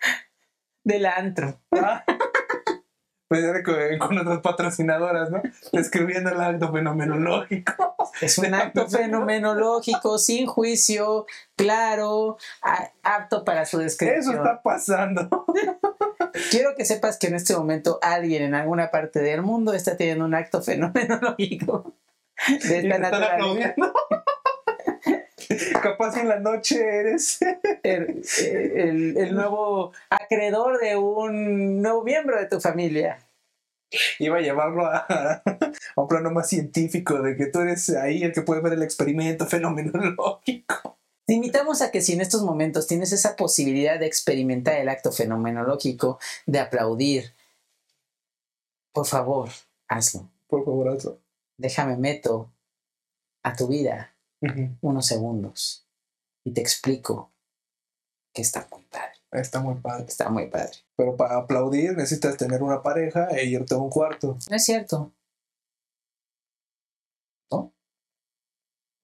[0.84, 1.62] Del antro.
[1.70, 2.04] Ya
[3.30, 5.40] con, con nuestras patrocinadoras, ¿no?
[5.72, 7.94] Describiendo el acto fenomenológico.
[8.20, 11.26] Es un acto fenomenológico, sin juicio,
[11.56, 14.36] claro, a- apto para su Eso descripción.
[14.36, 15.46] está pasando.
[16.50, 20.24] Quiero que sepas que en este momento alguien en alguna parte del mundo está teniendo
[20.24, 21.92] un acto fenomenológico
[22.68, 23.74] de esta naturaleza.
[25.82, 27.38] Capaz en la noche eres
[27.82, 33.18] El, el- el nuevo acreedor de un nuevo miembro de tu familia.
[34.18, 38.32] iba a llevarlo a, a un plano más científico de que tú eres ahí el
[38.32, 40.98] que puede ver el experimento fenomenológico.
[41.26, 45.12] Te invitamos a que si en estos momentos tienes esa posibilidad de experimentar el acto
[45.12, 47.32] fenomenológico, de aplaudir,
[48.92, 49.48] por favor,
[49.88, 50.28] hazlo.
[50.48, 51.18] Por favor, hazlo.
[51.56, 52.50] Déjame meto
[53.44, 54.09] a tu vida
[54.80, 55.86] unos segundos
[56.44, 57.32] y te explico
[58.34, 59.12] que está muy padre.
[59.32, 60.04] Está muy padre.
[60.06, 60.78] Está muy padre.
[60.96, 64.38] Pero para aplaudir necesitas tener una pareja e irte a un cuarto.
[64.48, 65.12] No es cierto.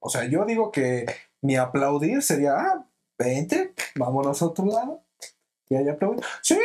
[0.06, 1.04] O sea, yo digo que
[1.42, 5.02] mi aplaudir sería, ah, vente, vámonos a otro lado.
[5.68, 6.24] Y ahí aplaudir.
[6.42, 6.56] Sí,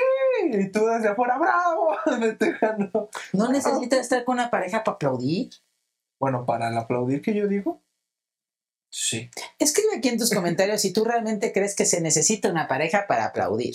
[0.44, 1.96] y tú desde afuera, bravo.
[3.34, 5.50] No necesitas estar con una pareja para aplaudir.
[6.20, 7.82] Bueno, para el aplaudir que yo digo,
[8.92, 9.32] sí.
[9.58, 13.26] Escribe aquí en tus comentarios si tú realmente crees que se necesita una pareja para
[13.26, 13.74] aplaudir.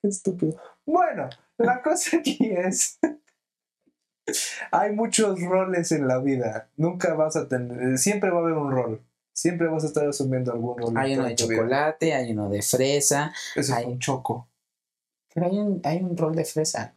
[0.00, 0.60] Qué estúpido.
[0.86, 2.98] Bueno, la cosa aquí es.
[4.70, 6.70] Hay muchos roles en la vida.
[6.76, 7.98] Nunca vas a tener.
[7.98, 9.04] Siempre va a haber un rol.
[9.32, 10.96] Siempre vas a estar asumiendo algún rol.
[10.96, 11.36] Hay uno de vida.
[11.36, 14.48] chocolate, hay uno de fresa, Ese hay- es un choco.
[15.34, 16.94] pero hay un, hay un rol de fresa.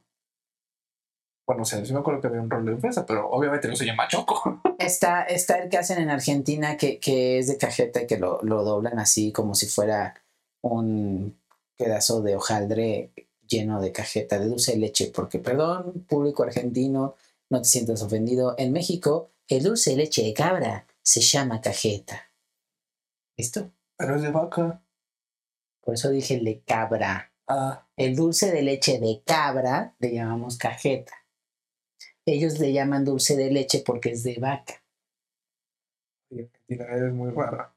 [1.47, 3.75] Bueno, o sea, sí me acuerdo que había un rol de fresa, pero obviamente no
[3.75, 4.61] se llama choco.
[4.79, 8.39] Está, está el que hacen en Argentina que, que es de cajeta y que lo,
[8.43, 10.13] lo doblan así como si fuera
[10.61, 11.39] un
[11.77, 13.11] pedazo de hojaldre
[13.47, 17.15] lleno de cajeta, de dulce de leche, porque perdón, público argentino,
[17.49, 18.55] no te sientas ofendido.
[18.57, 22.31] En México, el dulce de leche de cabra se llama cajeta.
[23.37, 23.71] ¿Listo?
[23.97, 24.81] Pero es de vaca.
[25.81, 27.31] Por eso dije el de cabra.
[27.47, 31.13] Ah, El dulce de leche de cabra le llamamos cajeta.
[32.27, 34.83] Ellos le llaman dulce de leche porque es de vaca.
[36.29, 37.73] y Argentina, eres muy rara.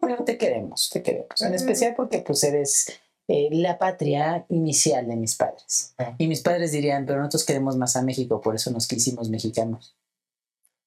[0.00, 1.40] Pero te queremos, te queremos.
[1.40, 5.94] En especial porque pues eres eh, la patria inicial de mis padres.
[5.96, 6.16] Ajá.
[6.18, 9.96] Y mis padres dirían, pero nosotros queremos más a México, por eso nos quisimos mexicanos.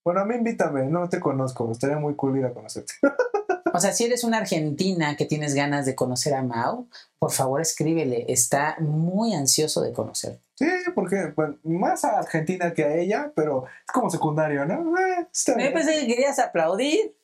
[0.04, 1.72] Bueno, a mí invítame, no te conozco.
[1.72, 2.94] Estaría muy cool ir a conocerte.
[3.78, 6.88] O sea, si eres una argentina que tienes ganas de conocer a Mao,
[7.20, 8.26] por favor escríbele.
[8.28, 10.42] Está muy ansioso de conocerte.
[10.56, 10.66] Sí,
[10.96, 11.32] porque
[11.64, 14.98] más a Argentina que a ella, pero es como secundario, ¿no?
[14.98, 17.16] Eh, Me pensé que querías aplaudir.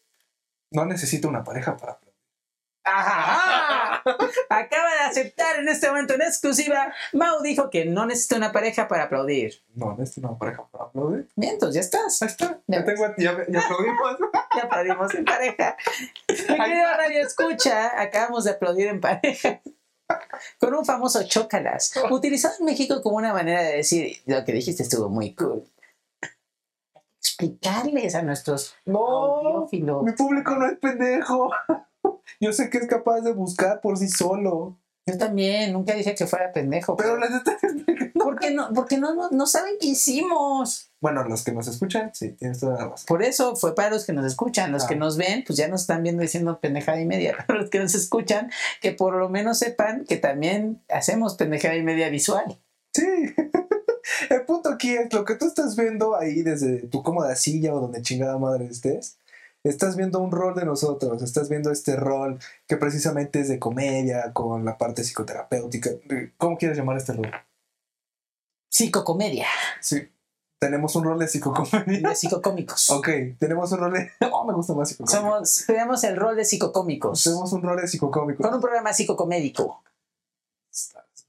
[0.69, 2.13] No necesito una pareja para aplaudir.
[2.83, 3.72] ¡Ajá!
[4.49, 6.93] Acaba de aceptar en este momento en exclusiva.
[7.13, 9.61] Mau dijo que no necesita una pareja para aplaudir.
[9.75, 11.29] No necesito una pareja para aplaudir.
[11.35, 12.21] Bien, entonces ya estás.
[12.21, 12.61] Ahí está.
[12.67, 14.17] Ya Ya, tengo, ya, ya aplaudimos.
[14.55, 15.75] Ya aplaudimos en pareja.
[16.29, 19.61] Mi querido Radio Escucha, acabamos de aplaudir en pareja.
[20.59, 24.83] Con un famoso chócalas, utilizado en México como una manera de decir lo que dijiste
[24.83, 25.63] estuvo muy cool.
[27.19, 30.03] Explicarles a nuestros No, audiófilos.
[30.03, 31.49] mi público no es pendejo.
[32.39, 34.77] Yo sé que es capaz de buscar por sí solo.
[35.05, 36.95] Yo también, nunca dije que fuera pendejo.
[36.95, 37.57] Pero les está
[38.13, 40.91] porque no, porque no, no, no saben qué hicimos.
[41.01, 43.05] Bueno, los que nos escuchan, sí, tienes toda la razón.
[43.07, 44.87] Por eso fue para los que nos escuchan, los Ah.
[44.87, 47.35] que nos ven, pues ya nos están viendo diciendo pendejada y media.
[47.47, 48.49] Para los que nos escuchan,
[48.81, 52.57] que por lo menos sepan que también hacemos pendejada y media visual.
[52.93, 53.03] Sí.
[54.29, 57.79] El punto aquí es lo que tú estás viendo ahí desde tu cómoda silla o
[57.81, 59.17] donde chingada madre estés.
[59.63, 62.37] Estás viendo un rol de nosotros, estás viendo este rol
[62.67, 65.89] que precisamente es de comedia, con la parte psicoterapéutica.
[66.37, 67.31] ¿Cómo quieres llamar este rol?
[68.69, 69.47] Psicocomedia,
[69.79, 70.09] Sí,
[70.59, 72.09] tenemos un rol de psicocomedia.
[72.09, 72.89] de psicocómicos.
[72.89, 73.07] Ok,
[73.39, 74.11] tenemos un rol de...
[74.31, 75.21] Oh, me gusta más psicocómico.
[75.21, 77.23] Somos, tenemos el rol de psicocómicos.
[77.23, 78.43] Tenemos un rol de psicocómico.
[78.43, 79.81] Con un programa psicocomédico.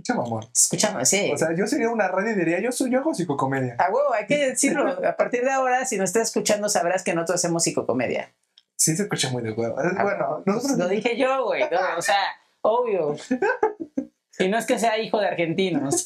[0.04, 0.46] Escucha, mamón.
[0.54, 1.30] Escuchamos, sí.
[1.32, 3.74] O sea, yo sería una radio y diría, yo soy yo hago psicocomedia.
[3.78, 4.86] a huevo, hay que decirlo.
[5.02, 8.34] A partir de ahora, si nos estás escuchando, sabrás que nosotros hacemos psicocomedia.
[8.76, 9.76] Sí, se escucha muy de huevo.
[9.78, 10.76] Ah, Bueno, nosotros...
[10.76, 11.62] Lo dije yo, güey.
[11.70, 12.18] no, o sea,
[12.60, 13.16] obvio.
[14.36, 16.02] Y no es que sea hijo de argentinos.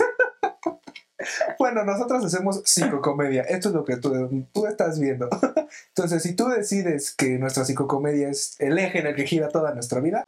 [1.59, 3.41] Bueno, nosotros hacemos psicocomedia.
[3.43, 5.31] Esto es lo que tú, tú estás viendo.
[5.89, 9.73] Entonces, si tú decides que nuestra psicocomedia es el eje en el que gira toda
[9.73, 10.27] nuestra vida,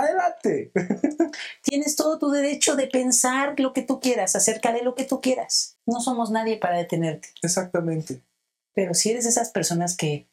[0.00, 0.72] adelante.
[1.62, 5.20] Tienes todo tu derecho de pensar lo que tú quieras acerca de lo que tú
[5.20, 5.78] quieras.
[5.86, 7.28] No somos nadie para detenerte.
[7.42, 8.22] Exactamente.
[8.74, 10.28] Pero si eres de esas personas que,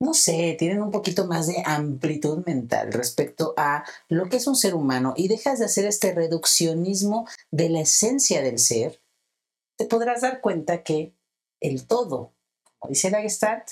[0.00, 4.56] no sé, tienen un poquito más de amplitud mental respecto a lo que es un
[4.56, 9.00] ser humano y dejas de hacer este reduccionismo de la esencia del ser,
[9.76, 11.14] te podrás dar cuenta que
[11.60, 12.32] el todo,
[12.78, 13.68] como dice la Gestalt,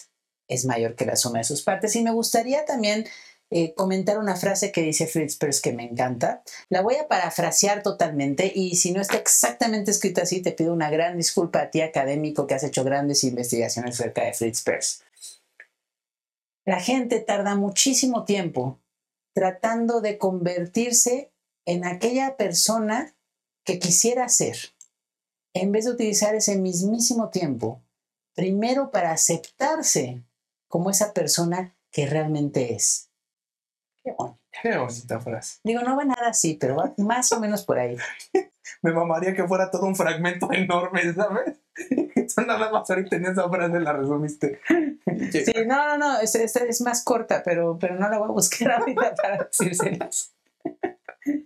[0.49, 1.97] es mayor que la suma de sus partes.
[1.97, 3.07] Y me gustaría también
[3.55, 6.43] eh, comentar una frase que dice Fritz Perls que me encanta.
[6.71, 10.89] La voy a parafrasear totalmente y si no está exactamente escrita así, te pido una
[10.89, 15.03] gran disculpa a ti académico que has hecho grandes investigaciones acerca de Fritz Perls.
[16.65, 18.81] La gente tarda muchísimo tiempo
[19.35, 21.31] tratando de convertirse
[21.67, 23.15] en aquella persona
[23.65, 24.57] que quisiera ser,
[25.55, 27.83] en vez de utilizar ese mismísimo tiempo,
[28.35, 30.23] primero para aceptarse
[30.69, 33.12] como esa persona que realmente es.
[34.03, 35.59] Qué bonita frase.
[35.65, 37.97] Digo, no va nada así, pero va más o menos por ahí.
[38.83, 41.57] Me mamaría que fuera todo un fragmento enorme, ¿sabes?
[42.35, 44.61] Tú nada más ahorita en esa frase la resumiste.
[45.31, 48.73] Sí, no, no, no, esta es más corta, pero, pero no la voy a buscar
[48.81, 50.35] ahorita para decírselas.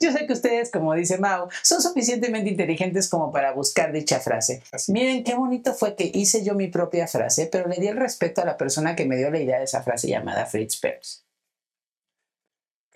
[0.00, 4.62] Yo sé que ustedes, como dice Mao, son suficientemente inteligentes como para buscar dicha frase.
[4.72, 4.92] Así.
[4.92, 8.40] Miren qué bonito fue que hice yo mi propia frase, pero le di el respeto
[8.40, 11.25] a la persona que me dio la idea de esa frase llamada Fritz Perls.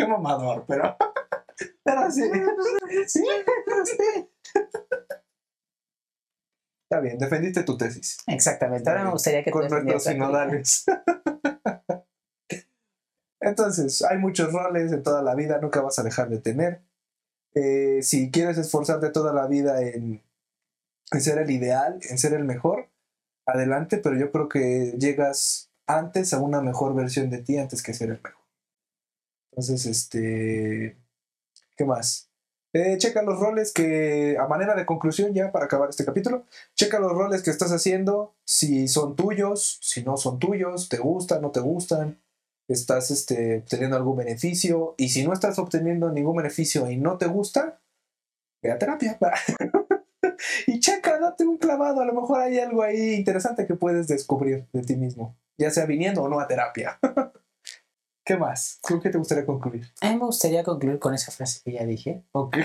[0.01, 0.97] Qué mamador, pero.
[1.85, 2.23] Pero sí.
[3.07, 3.23] Sí,
[3.67, 3.97] pero sí.
[6.85, 8.19] Está bien, defendiste tu tesis.
[8.27, 8.89] Exactamente.
[8.89, 9.69] Ahora me gustaría que con
[10.01, 10.87] sinodales.
[13.41, 16.83] Entonces, hay muchos roles en toda la vida, nunca vas a dejar de tener.
[17.55, 20.23] Eh, si quieres esforzarte toda la vida en,
[21.13, 22.89] en ser el ideal, en ser el mejor,
[23.47, 27.93] adelante, pero yo creo que llegas antes a una mejor versión de ti antes que
[27.93, 28.40] ser el mejor.
[29.51, 30.97] Entonces, este,
[31.77, 32.31] ¿qué más?
[32.73, 36.47] Eh, checa los roles que, a manera de conclusión ya para acabar este capítulo,
[36.77, 41.43] checa los roles que estás haciendo, si son tuyos, si no son tuyos, te gustan,
[41.43, 42.21] no te gustan,
[42.69, 47.27] estás este, obteniendo algún beneficio, y si no estás obteniendo ningún beneficio y no te
[47.27, 47.81] gusta,
[48.63, 49.19] ve a terapia.
[50.69, 54.67] y checa, date un clavado, a lo mejor hay algo ahí interesante que puedes descubrir
[54.73, 57.01] de ti mismo, ya sea viniendo o no a terapia.
[58.31, 58.79] ¿Qué más?
[58.81, 59.93] ¿Con qué te gustaría concluir?
[60.01, 62.57] A mí me gustaría concluir con esa frase que ya dije, Ok.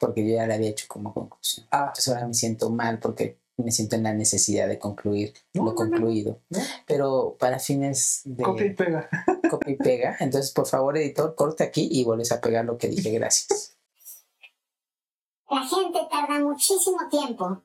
[0.00, 1.68] porque yo ya la había hecho como conclusión.
[1.70, 5.62] Ah, Entonces ahora me siento mal porque me siento en la necesidad de concluir No,
[5.66, 6.40] lo no, concluido.
[6.48, 6.58] ¿no?
[6.84, 9.08] Pero para fines de Copia y pega.
[9.50, 12.88] copia y pega, entonces por favor editor, corta aquí y vuelves a pegar lo que
[12.88, 13.08] dije.
[13.12, 13.76] Gracias.
[15.48, 17.62] La gente tarda muchísimo tiempo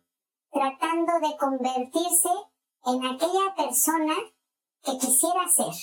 [0.52, 2.30] tratando de convertirse
[2.86, 4.14] en aquella persona
[4.84, 5.74] que quisiera ser,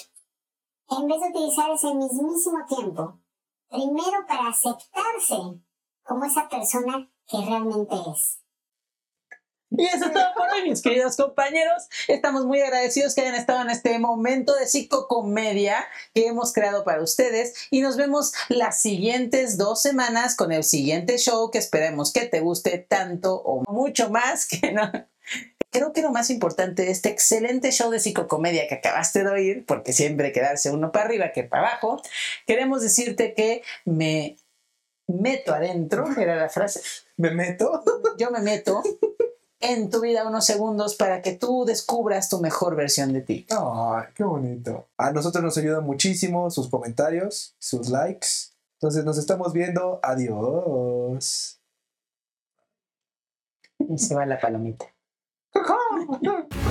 [0.99, 3.18] en vez de utilizar ese mismísimo tiempo
[3.68, 5.36] primero para aceptarse
[6.03, 8.38] como esa persona que realmente es.
[9.74, 11.88] Y eso es todo por hoy, mis queridos compañeros.
[12.07, 17.03] Estamos muy agradecidos que hayan estado en este momento de psicocomedia que hemos creado para
[17.03, 17.55] ustedes.
[17.70, 22.40] Y nos vemos las siguientes dos semanas con el siguiente show que esperemos que te
[22.40, 24.90] guste tanto o mucho más que no.
[25.70, 29.64] Creo que lo más importante de este excelente show de psicocomedia que acabaste de oír,
[29.66, 32.02] porque siempre hay que darse uno para arriba que para abajo,
[32.46, 34.36] queremos decirte que me
[35.06, 36.82] meto adentro, era la frase,
[37.16, 37.82] ¿Me meto?
[38.18, 38.82] yo me meto
[39.62, 43.46] en tu vida unos segundos para que tú descubras tu mejor versión de ti.
[43.50, 44.88] Ay, qué bonito.
[44.96, 48.28] A nosotros nos ayuda muchísimo sus comentarios, sus likes.
[48.80, 50.00] Entonces nos estamos viendo.
[50.02, 51.60] Adiós.
[53.78, 54.86] Y se va la palomita.
[55.61, 56.61] 靠！